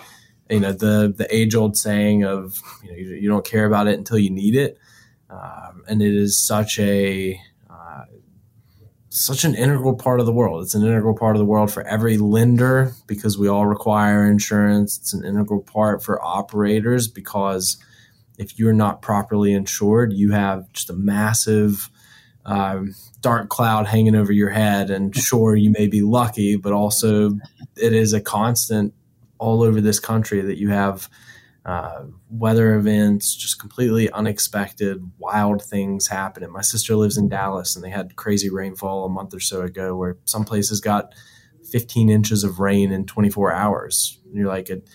you 0.49 0.59
know 0.59 0.73
the 0.73 1.13
the 1.17 1.33
age 1.33 1.55
old 1.55 1.77
saying 1.77 2.25
of 2.25 2.59
you 2.83 2.91
know 2.91 2.97
you, 2.97 3.07
you, 3.21 3.29
don't 3.29 3.45
care 3.45 3.65
about 3.65 3.87
it 3.87 3.97
until 3.97 4.19
you 4.19 4.31
need 4.31 4.57
it, 4.57 4.77
um, 5.29 5.81
and 5.87 6.01
it 6.01 6.13
is 6.13 6.37
such 6.37 6.77
a 6.77 7.39
such 9.13 9.43
an 9.43 9.55
integral 9.55 9.93
part 9.93 10.21
of 10.21 10.25
the 10.25 10.31
world. 10.31 10.63
It's 10.63 10.73
an 10.73 10.85
integral 10.85 11.13
part 11.13 11.35
of 11.35 11.39
the 11.39 11.45
world 11.45 11.69
for 11.69 11.85
every 11.85 12.17
lender 12.17 12.93
because 13.07 13.37
we 13.37 13.49
all 13.49 13.65
require 13.65 14.25
insurance. 14.25 14.97
It's 14.97 15.13
an 15.13 15.25
integral 15.25 15.59
part 15.59 16.01
for 16.01 16.23
operators 16.23 17.09
because 17.09 17.77
if 18.37 18.57
you're 18.57 18.71
not 18.71 19.01
properly 19.01 19.51
insured, 19.51 20.13
you 20.13 20.31
have 20.31 20.71
just 20.71 20.89
a 20.89 20.93
massive 20.93 21.89
um, 22.45 22.95
dark 23.19 23.49
cloud 23.49 23.85
hanging 23.85 24.15
over 24.15 24.31
your 24.31 24.49
head. 24.49 24.89
And 24.89 25.13
sure, 25.13 25.57
you 25.57 25.71
may 25.71 25.87
be 25.87 26.01
lucky, 26.01 26.55
but 26.55 26.71
also 26.71 27.31
it 27.75 27.91
is 27.91 28.13
a 28.13 28.21
constant 28.21 28.93
all 29.39 29.61
over 29.61 29.81
this 29.81 29.99
country 29.99 30.39
that 30.39 30.57
you 30.57 30.69
have 30.69 31.09
uh, 31.65 32.05
weather 32.29 32.75
events, 32.75 33.35
just 33.35 33.59
completely 33.59 34.09
unexpected, 34.11 35.11
wild 35.19 35.61
things 35.63 36.07
happening. 36.07 36.51
My 36.51 36.61
sister 36.61 36.95
lives 36.95 37.17
in 37.17 37.29
Dallas, 37.29 37.75
and 37.75 37.85
they 37.85 37.89
had 37.89 38.15
crazy 38.15 38.49
rainfall 38.49 39.05
a 39.05 39.09
month 39.09 39.33
or 39.33 39.39
so 39.39 39.61
ago, 39.61 39.95
where 39.95 40.17
some 40.25 40.43
places 40.43 40.81
got 40.81 41.13
15 41.71 42.09
inches 42.09 42.43
of 42.43 42.59
rain 42.59 42.91
in 42.91 43.05
24 43.05 43.53
hours. 43.53 44.19
And 44.25 44.35
you're 44.35 44.47
like, 44.47 44.69
it 44.69 44.89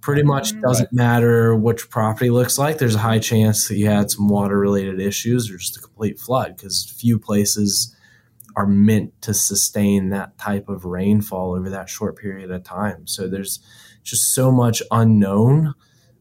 pretty 0.00 0.22
much 0.22 0.52
mm-hmm. 0.52 0.62
doesn't 0.62 0.92
matter 0.92 1.54
which 1.54 1.90
property 1.90 2.30
looks 2.30 2.58
like. 2.58 2.78
There's 2.78 2.94
a 2.94 3.00
high 3.00 3.18
chance 3.18 3.68
that 3.68 3.76
you 3.76 3.86
had 3.86 4.10
some 4.10 4.28
water 4.28 4.58
related 4.58 5.00
issues 5.00 5.50
or 5.50 5.58
just 5.58 5.76
a 5.76 5.80
complete 5.80 6.18
flood 6.18 6.56
because 6.56 6.90
few 6.98 7.18
places 7.18 7.94
are 8.56 8.66
meant 8.66 9.20
to 9.22 9.34
sustain 9.34 10.08
that 10.10 10.36
type 10.38 10.68
of 10.68 10.84
rainfall 10.84 11.54
over 11.54 11.70
that 11.70 11.88
short 11.88 12.16
period 12.16 12.50
of 12.50 12.64
time. 12.64 13.06
So 13.06 13.28
there's 13.28 13.60
just 14.02 14.34
so 14.34 14.50
much 14.50 14.82
unknown 14.90 15.74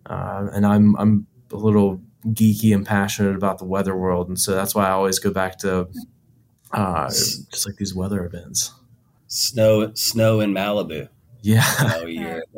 uh, 0.09 0.47
and 0.53 0.65
I'm 0.65 0.95
I'm 0.97 1.27
a 1.51 1.57
little 1.57 2.01
geeky 2.27 2.73
and 2.73 2.85
passionate 2.85 3.35
about 3.35 3.59
the 3.59 3.65
weather 3.65 3.95
world, 3.95 4.27
and 4.27 4.39
so 4.39 4.53
that's 4.53 4.75
why 4.75 4.87
I 4.87 4.91
always 4.91 5.19
go 5.19 5.31
back 5.31 5.57
to 5.59 5.87
uh, 6.71 7.07
just 7.07 7.65
like 7.65 7.75
these 7.77 7.95
weather 7.95 8.25
events. 8.25 8.73
Snow, 9.27 9.93
snow 9.93 10.39
in 10.39 10.53
Malibu. 10.53 11.07
Yeah. 11.41 12.05
year. 12.05 12.43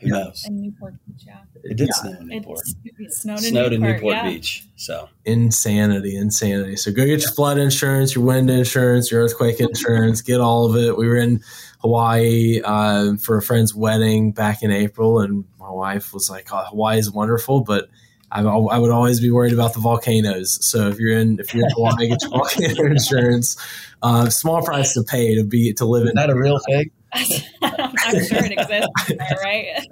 Who 0.00 0.08
knows? 0.08 0.44
In 0.46 0.60
Newport 0.60 0.94
Beach, 1.06 1.24
yeah. 1.26 1.38
It 1.64 1.76
did 1.76 1.88
yeah. 1.88 1.94
snow 1.94 2.18
in 2.20 2.28
Newport. 2.28 2.60
It 2.84 3.12
snowed, 3.12 3.40
snowed 3.40 3.72
in 3.72 3.80
Newport, 3.80 3.96
Newport, 3.96 4.14
yeah. 4.14 4.30
Beach. 4.30 4.64
So 4.76 5.08
insanity, 5.24 6.16
insanity. 6.16 6.76
So 6.76 6.92
go 6.92 7.04
get 7.04 7.22
your 7.22 7.32
flood 7.32 7.58
insurance, 7.58 8.14
your 8.14 8.24
wind 8.24 8.50
insurance, 8.50 9.10
your 9.10 9.22
earthquake 9.22 9.60
insurance. 9.60 10.20
Get 10.22 10.40
all 10.40 10.66
of 10.66 10.76
it. 10.76 10.96
We 10.96 11.08
were 11.08 11.16
in 11.16 11.42
Hawaii 11.80 12.60
uh, 12.64 13.16
for 13.16 13.36
a 13.36 13.42
friend's 13.42 13.74
wedding 13.74 14.32
back 14.32 14.62
in 14.62 14.70
April, 14.70 15.20
and 15.20 15.44
my 15.58 15.70
wife 15.70 16.12
was 16.12 16.30
like, 16.30 16.48
oh, 16.52 16.64
"Hawaii 16.68 16.98
is 16.98 17.10
wonderful, 17.10 17.62
but." 17.62 17.88
I, 18.30 18.42
I 18.42 18.76
would 18.76 18.90
always 18.90 19.20
be 19.20 19.30
worried 19.30 19.54
about 19.54 19.72
the 19.72 19.80
volcanoes. 19.80 20.62
So 20.62 20.88
if 20.88 20.98
you're 20.98 21.16
in 21.18 21.40
if 21.40 21.54
you're 21.54 21.64
in 21.64 21.70
Hawaii, 21.70 22.08
get 22.08 22.20
your 22.20 22.30
volcano 22.32 22.90
insurance. 22.90 23.56
Uh, 24.02 24.28
small 24.28 24.62
price 24.62 24.92
to 24.92 25.02
pay 25.02 25.34
to 25.34 25.44
be 25.44 25.72
to 25.72 25.86
live 25.86 26.02
in. 26.02 26.08
Is 26.08 26.14
that 26.14 26.28
a 26.28 26.34
real 26.34 26.58
thing? 26.68 26.90
I'm 27.62 28.24
sure 28.24 28.44
it 28.44 28.52
exists 28.52 28.88
there, 29.08 29.38
right? 29.42 29.86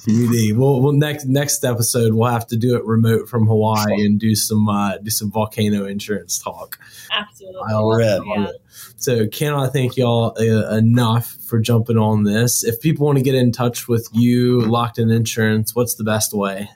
TBD. 0.00 0.56
We'll, 0.56 0.80
we'll 0.80 0.92
next 0.92 1.26
next 1.26 1.64
episode 1.64 2.14
we'll 2.14 2.30
have 2.30 2.46
to 2.48 2.56
do 2.56 2.76
it 2.76 2.84
remote 2.84 3.28
from 3.28 3.46
Hawaii 3.46 4.04
and 4.04 4.18
do 4.18 4.34
some 4.34 4.68
uh, 4.68 4.98
do 4.98 5.10
some 5.10 5.30
volcano 5.30 5.84
insurance 5.84 6.38
talk. 6.38 6.78
Absolutely. 7.10 7.60
I 7.68 7.74
love, 7.74 8.22
yeah. 8.26 8.48
it. 8.48 8.56
So 8.96 9.28
cannot 9.28 9.72
thank 9.72 9.96
y'all 9.96 10.36
uh, 10.38 10.76
enough 10.76 11.36
for 11.46 11.60
jumping 11.60 11.98
on 11.98 12.24
this. 12.24 12.64
If 12.64 12.80
people 12.80 13.06
want 13.06 13.18
to 13.18 13.24
get 13.24 13.34
in 13.34 13.52
touch 13.52 13.88
with 13.88 14.08
you, 14.12 14.60
Lockton 14.60 15.14
Insurance, 15.14 15.74
what's 15.74 15.94
the 15.94 16.04
best 16.04 16.32
way? 16.32 16.68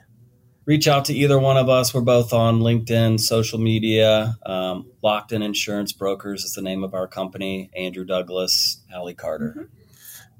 reach 0.67 0.87
out 0.87 1.05
to 1.05 1.13
either 1.13 1.39
one 1.39 1.57
of 1.57 1.69
us. 1.69 1.93
We're 1.93 2.01
both 2.01 2.33
on 2.33 2.59
LinkedIn, 2.59 3.19
social 3.19 3.57
media. 3.57 4.37
Um, 4.45 4.91
Lockton 5.03 5.43
Insurance 5.43 5.93
Brokers 5.93 6.43
is 6.43 6.53
the 6.53 6.61
name 6.61 6.83
of 6.83 6.93
our 6.93 7.07
company. 7.07 7.71
Andrew 7.75 8.05
Douglas, 8.05 8.83
Allie 8.93 9.15
Carter. 9.15 9.55
Mm-hmm. 9.57 9.76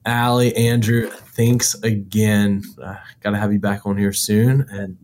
Allie, 0.07 0.55
Andrew, 0.55 1.09
thanks 1.09 1.75
again. 1.83 2.63
Uh, 2.81 2.95
Got 3.21 3.31
to 3.31 3.37
have 3.37 3.51
you 3.51 3.59
back 3.59 3.85
on 3.85 3.97
here 3.97 4.13
soon. 4.13 4.65
And 4.69 4.97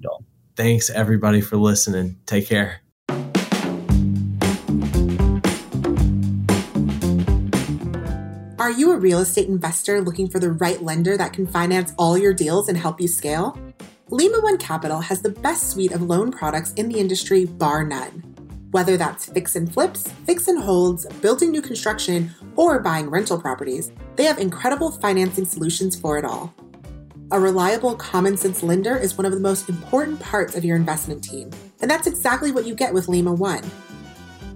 thanks 0.56 0.90
everybody 0.90 1.42
for 1.42 1.58
listening. 1.58 2.16
Take 2.26 2.48
care. 2.48 2.80
Are 8.58 8.72
you 8.72 8.94
a 8.94 8.98
real 8.98 9.20
estate 9.20 9.50
investor 9.50 10.00
looking 10.00 10.30
for 10.30 10.40
the 10.40 10.54
right 10.54 10.82
lender 10.82 11.18
that 11.18 11.34
can 11.34 11.48
finance 11.48 11.94
all 11.98 12.18
your 12.18 12.34
deals 12.34 12.70
and 12.70 12.78
help 12.78 13.02
you 13.02 13.10
scale? 13.10 13.60
Lima 14.10 14.40
One 14.40 14.58
Capital 14.58 15.02
has 15.02 15.22
the 15.22 15.32
best 15.32 15.72
suite 15.72 15.92
of 15.92 16.02
loan 16.02 16.32
products 16.32 16.72
in 16.76 16.88
the 16.88 17.00
industry, 17.00 17.44
bar 17.44 17.84
none. 17.84 18.24
Whether 18.72 18.96
that's 18.96 19.26
fix 19.26 19.58
and 19.58 19.72
flips, 19.72 20.08
fix 20.26 20.48
and 20.48 20.64
holds, 20.64 21.06
building 21.22 21.52
new 21.52 21.62
construction, 21.62 22.34
or 22.56 22.80
buying 22.80 23.10
rental 23.10 23.40
properties, 23.40 23.92
they 24.16 24.24
have 24.26 24.40
incredible 24.40 24.92
financing 24.92 25.46
solutions 25.46 26.00
for 26.00 26.18
it 26.18 26.26
all. 26.26 26.54
A 27.32 27.40
reliable, 27.40 27.96
common 27.96 28.38
sense 28.38 28.62
lender 28.62 28.96
is 28.96 29.18
one 29.18 29.26
of 29.26 29.32
the 29.32 29.40
most 29.40 29.70
important 29.70 30.20
parts 30.20 30.56
of 30.56 30.64
your 30.64 30.76
investment 30.76 31.24
team, 31.24 31.50
and 31.82 31.90
that's 31.90 32.08
exactly 32.08 32.52
what 32.52 32.66
you 32.66 32.76
get 32.76 32.94
with 32.94 33.08
Lima 33.08 33.34
One. 33.34 33.64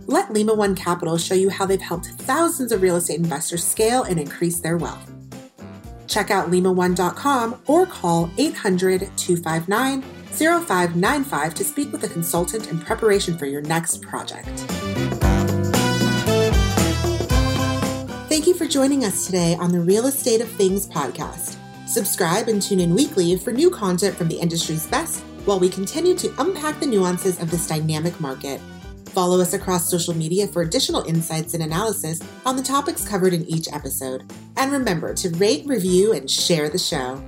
Let 0.05 0.31
Lima 0.31 0.53
One 0.53 0.75
Capital 0.75 1.17
show 1.17 1.35
you 1.35 1.49
how 1.49 1.65
they've 1.65 1.81
helped 1.81 2.07
thousands 2.07 2.71
of 2.71 2.81
real 2.81 2.95
estate 2.95 3.19
investors 3.19 3.63
scale 3.63 4.03
and 4.03 4.19
increase 4.19 4.59
their 4.59 4.77
wealth. 4.77 5.11
Check 6.07 6.31
out 6.31 6.49
lima1.com 6.49 7.61
or 7.67 7.85
call 7.85 8.29
800 8.37 9.09
259 9.17 10.01
0595 10.01 11.53
to 11.55 11.63
speak 11.63 11.91
with 11.91 12.03
a 12.03 12.09
consultant 12.09 12.69
in 12.69 12.79
preparation 12.79 13.37
for 13.37 13.45
your 13.45 13.61
next 13.61 14.01
project. 14.01 14.47
Thank 18.47 18.61
you 18.61 18.65
for 18.65 18.71
joining 18.71 19.03
us 19.03 19.25
today 19.25 19.57
on 19.59 19.73
the 19.73 19.81
Real 19.81 20.07
Estate 20.07 20.39
of 20.39 20.49
Things 20.51 20.87
podcast. 20.87 21.57
Subscribe 21.85 22.47
and 22.47 22.61
tune 22.61 22.79
in 22.79 22.95
weekly 22.95 23.35
for 23.35 23.51
new 23.51 23.69
content 23.69 24.15
from 24.15 24.29
the 24.29 24.39
industry's 24.39 24.87
best 24.87 25.19
while 25.43 25.59
we 25.59 25.67
continue 25.67 26.15
to 26.15 26.33
unpack 26.41 26.79
the 26.79 26.85
nuances 26.85 27.41
of 27.41 27.51
this 27.51 27.67
dynamic 27.67 28.17
market. 28.21 28.61
Follow 29.07 29.41
us 29.41 29.51
across 29.51 29.91
social 29.91 30.13
media 30.13 30.47
for 30.47 30.61
additional 30.61 31.03
insights 31.03 31.55
and 31.55 31.63
analysis 31.63 32.21
on 32.45 32.55
the 32.55 32.63
topics 32.63 33.05
covered 33.05 33.33
in 33.33 33.43
each 33.47 33.67
episode. 33.73 34.23
And 34.55 34.71
remember 34.71 35.13
to 35.15 35.29
rate, 35.31 35.65
review, 35.65 36.13
and 36.13 36.31
share 36.31 36.69
the 36.69 36.79
show. 36.79 37.21